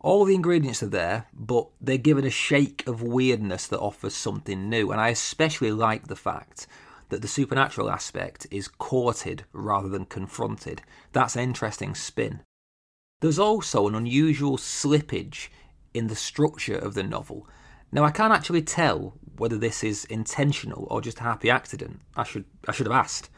[0.00, 4.68] All the ingredients are there, but they're given a shake of weirdness that offers something
[4.68, 6.66] new, and I especially like the fact
[7.10, 10.82] that the supernatural aspect is courted rather than confronted.
[11.12, 12.40] That's an interesting spin.
[13.20, 15.46] There's also an unusual slippage
[15.94, 17.48] in the structure of the novel.
[17.92, 22.00] Now I can't actually tell whether this is intentional or just a happy accident.
[22.16, 23.30] I should I should have asked.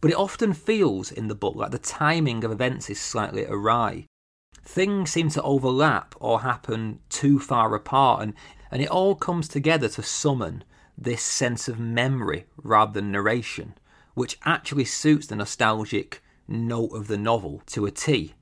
[0.00, 4.06] But it often feels in the book like the timing of events is slightly awry.
[4.62, 8.34] Things seem to overlap or happen too far apart, and,
[8.70, 10.62] and it all comes together to summon
[10.96, 13.74] this sense of memory rather than narration,
[14.14, 18.34] which actually suits the nostalgic note of the novel to a T.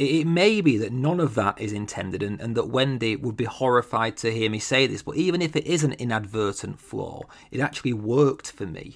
[0.00, 3.44] It may be that none of that is intended and, and, that Wendy would be
[3.44, 7.60] horrified to hear me say this, but even if it is an inadvertent flaw, it
[7.60, 8.94] actually worked for me.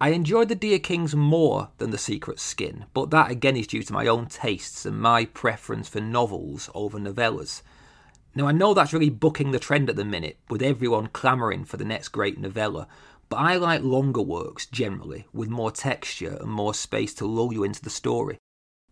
[0.00, 3.84] I enjoyed the Deer Kings more than The Secret Skin, but that again is due
[3.84, 7.62] to my own tastes and my preference for novels over novellas.
[8.34, 11.76] Now, I know that's really bucking the trend at the minute, with everyone clamouring for
[11.76, 12.88] the next great novella,
[13.28, 17.62] but I like longer works generally, with more texture and more space to lull you
[17.62, 18.38] into the story.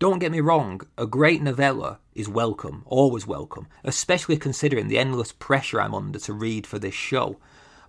[0.00, 5.30] Don't get me wrong, a great novella is welcome, always welcome, especially considering the endless
[5.30, 7.36] pressure I'm under to read for this show.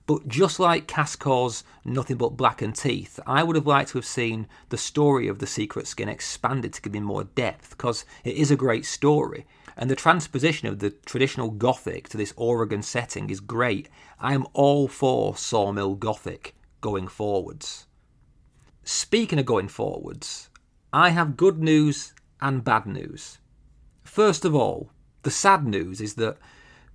[0.07, 4.05] But just like Cass Khaw's Nothing But Blackened Teeth, I would have liked to have
[4.05, 8.36] seen the story of the Secret Skin expanded to give me more depth, because it
[8.36, 9.45] is a great story.
[9.78, 13.88] And the transposition of the traditional Gothic to this Oregon setting is great.
[14.20, 17.88] I am all for Sawmill Gothic going forwards.
[18.84, 20.49] Speaking of going forwards,
[20.94, 23.38] I have good news and bad news.
[24.04, 24.89] First of all,
[25.24, 26.38] the sad news is that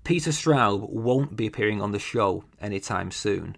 [0.05, 3.57] Peter Straub won't be appearing on the show anytime soon.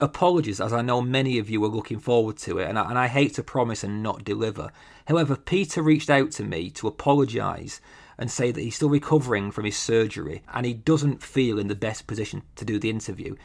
[0.00, 2.98] Apologies, as I know many of you were looking forward to it, and I, and
[2.98, 4.72] I hate to promise and not deliver.
[5.06, 7.82] However, Peter reached out to me to apologise
[8.16, 11.74] and say that he's still recovering from his surgery and he doesn't feel in the
[11.74, 13.36] best position to do the interview.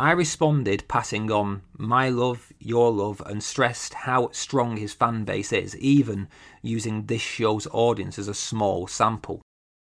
[0.00, 5.52] I responded, passing on my love, your love, and stressed how strong his fan base
[5.52, 6.28] is, even
[6.62, 9.42] using this show's audience as a small sample.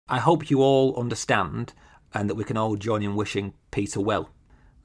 [0.09, 1.73] I hope you all understand
[2.15, 4.31] and that we can all join in wishing Peter well.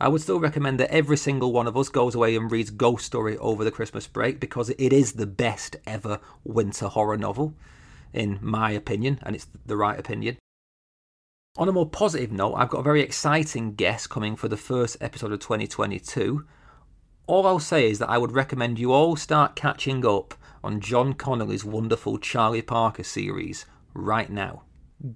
[0.02, 3.06] I would still recommend that every single one of us goes away and reads Ghost
[3.06, 7.54] Story over the Christmas break because it is the best ever winter horror novel,
[8.14, 10.38] in my opinion, and it's the right opinion.
[11.58, 14.97] On a more positive note, I've got a very exciting guest coming for the first
[15.02, 16.45] episode of 2022.
[17.26, 21.14] All I'll say is that I would recommend you all start catching up on John
[21.14, 24.62] Connolly's wonderful Charlie Parker series right now.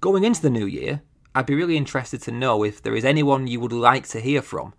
[0.00, 1.02] Going into the new year,
[1.36, 4.42] I'd be really interested to know if there is anyone you would like to hear
[4.42, 4.74] from.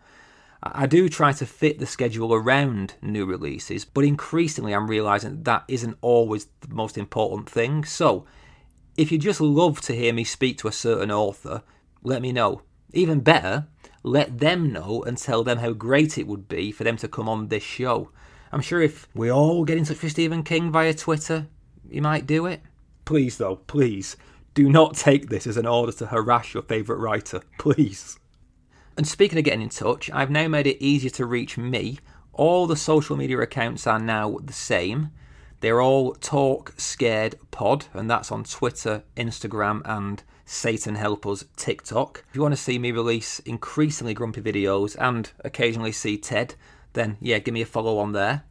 [0.61, 5.45] I do try to fit the schedule around new releases, but increasingly I'm realizing that,
[5.45, 7.85] that isn't always the most important thing.
[7.85, 8.25] So,
[8.97, 11.63] if you just love to hear me speak to a certain author,
[12.03, 12.61] let me know.
[12.93, 13.67] Even better,
[14.03, 17.27] let them know and tell them how great it would be for them to come
[17.27, 18.09] on this show.
[18.51, 21.47] I'm sure if we all get in touch with Stephen King via Twitter,
[21.89, 22.61] he might do it.
[23.03, 24.15] Please, though, please,
[24.53, 27.41] do not take this as an order to harass your favourite writer.
[27.59, 28.17] Please.
[28.97, 31.99] And speaking of getting in touch, I've now made it easier to reach me.
[32.31, 35.11] All the social media accounts are now the same.
[35.65, 42.23] They're all Talk Scared Pod, and that's on Twitter, Instagram, and Satan Help Us TikTok.
[42.29, 46.53] If you want to see me release increasingly grumpy videos and occasionally see Ted,
[46.93, 48.43] then yeah, give me a follow on there.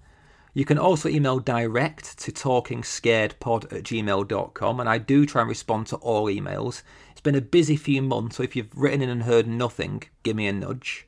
[0.55, 5.87] You can also email direct to talkingscaredpod at gmail.com, and I do try and respond
[5.87, 6.83] to all emails.
[7.13, 10.35] It's been a busy few months, so if you've written in and heard nothing, give
[10.35, 11.07] me a nudge.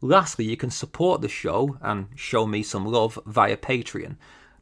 [0.00, 4.16] Lastly, you can support the show and show me some love via Patreon.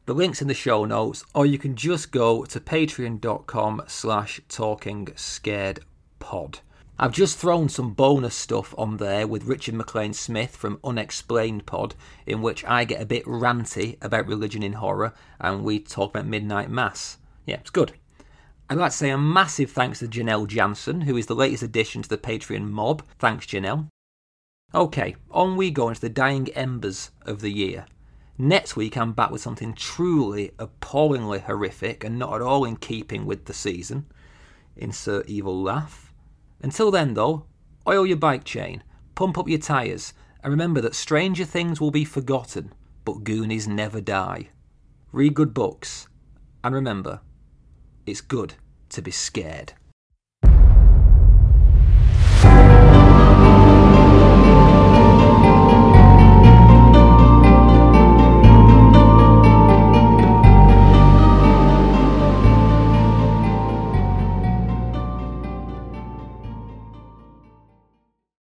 [0.07, 5.09] The link's in the show notes, or you can just go to patreon.com slash talking
[5.17, 5.81] scared
[6.19, 6.59] pod.
[6.97, 11.93] I've just thrown some bonus stuff on there with Richard MacLean Smith from Unexplained Pod,
[12.25, 16.25] in which I get a bit ranty about religion in horror and we talk about
[16.25, 17.17] Midnight Mass.
[17.45, 17.91] Yeah, it's good.
[18.69, 22.01] I'd like to say a massive thanks to Janelle Jansen, who is the latest addition
[22.03, 23.03] to the Patreon mob.
[23.19, 23.89] Thanks, Janelle.
[24.73, 27.87] Okay, on we go into the dying embers of the year.
[28.39, 33.25] Next week, I'm back with something truly appallingly horrific and not at all in keeping
[33.25, 34.05] with the season.
[34.75, 36.13] Insert evil laugh.
[36.61, 37.47] Until then, though,
[37.87, 38.83] oil your bike chain,
[39.15, 40.13] pump up your tyres,
[40.43, 42.73] and remember that stranger things will be forgotten,
[43.05, 44.49] but Goonies never die.
[45.11, 46.07] Read good books,
[46.63, 47.21] and remember,
[48.05, 48.53] it's good
[48.89, 49.73] to be scared.